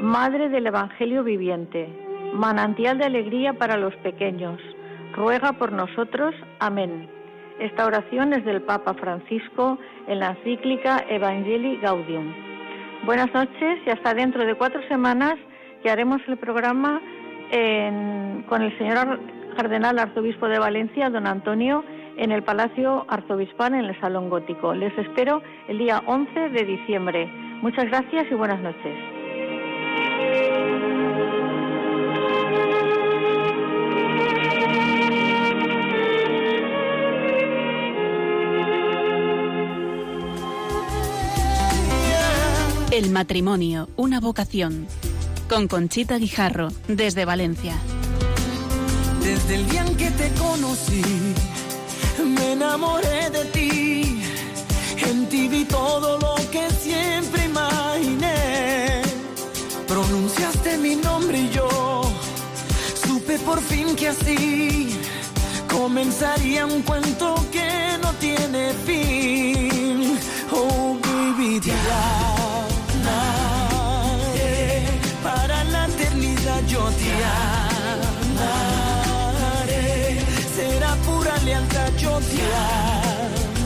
[0.00, 1.88] Madre del Evangelio viviente,
[2.32, 4.60] manantial de alegría para los pequeños,
[5.14, 6.34] ruega por nosotros.
[6.58, 7.08] Amén.
[7.60, 9.78] Esta oración es del Papa Francisco
[10.08, 12.32] en la encíclica Evangelii Gaudium.
[13.04, 15.34] Buenas noches y hasta dentro de cuatro semanas
[15.82, 17.00] que haremos el programa
[18.48, 19.20] con el señor
[19.56, 21.84] Cardenal Arzobispo de Valencia, don Antonio,
[22.16, 24.74] en el Palacio Arzobispal en el Salón Gótico.
[24.74, 27.26] Les espero el día 11 de diciembre.
[27.60, 29.11] Muchas gracias y buenas noches.
[42.92, 44.86] El matrimonio, una vocación.
[45.48, 47.74] Con Conchita Guijarro, desde Valencia.
[49.22, 51.02] Desde el día en que te conocí,
[52.22, 54.22] me enamoré de ti.
[55.08, 59.00] En ti vi todo lo que siempre imaginé.
[59.88, 62.02] Pronunciaste mi nombre y yo
[63.06, 64.90] supe por fin que así
[65.66, 70.18] comenzaría un cuento que no tiene fin.
[70.50, 71.72] Oh, baby, te
[76.98, 77.12] te
[78.40, 79.76] amaré.
[80.56, 82.42] Será pura lealtad, yo te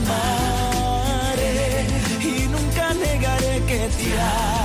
[0.07, 1.85] amaré.
[2.21, 4.56] Y nunca negaré que te amaré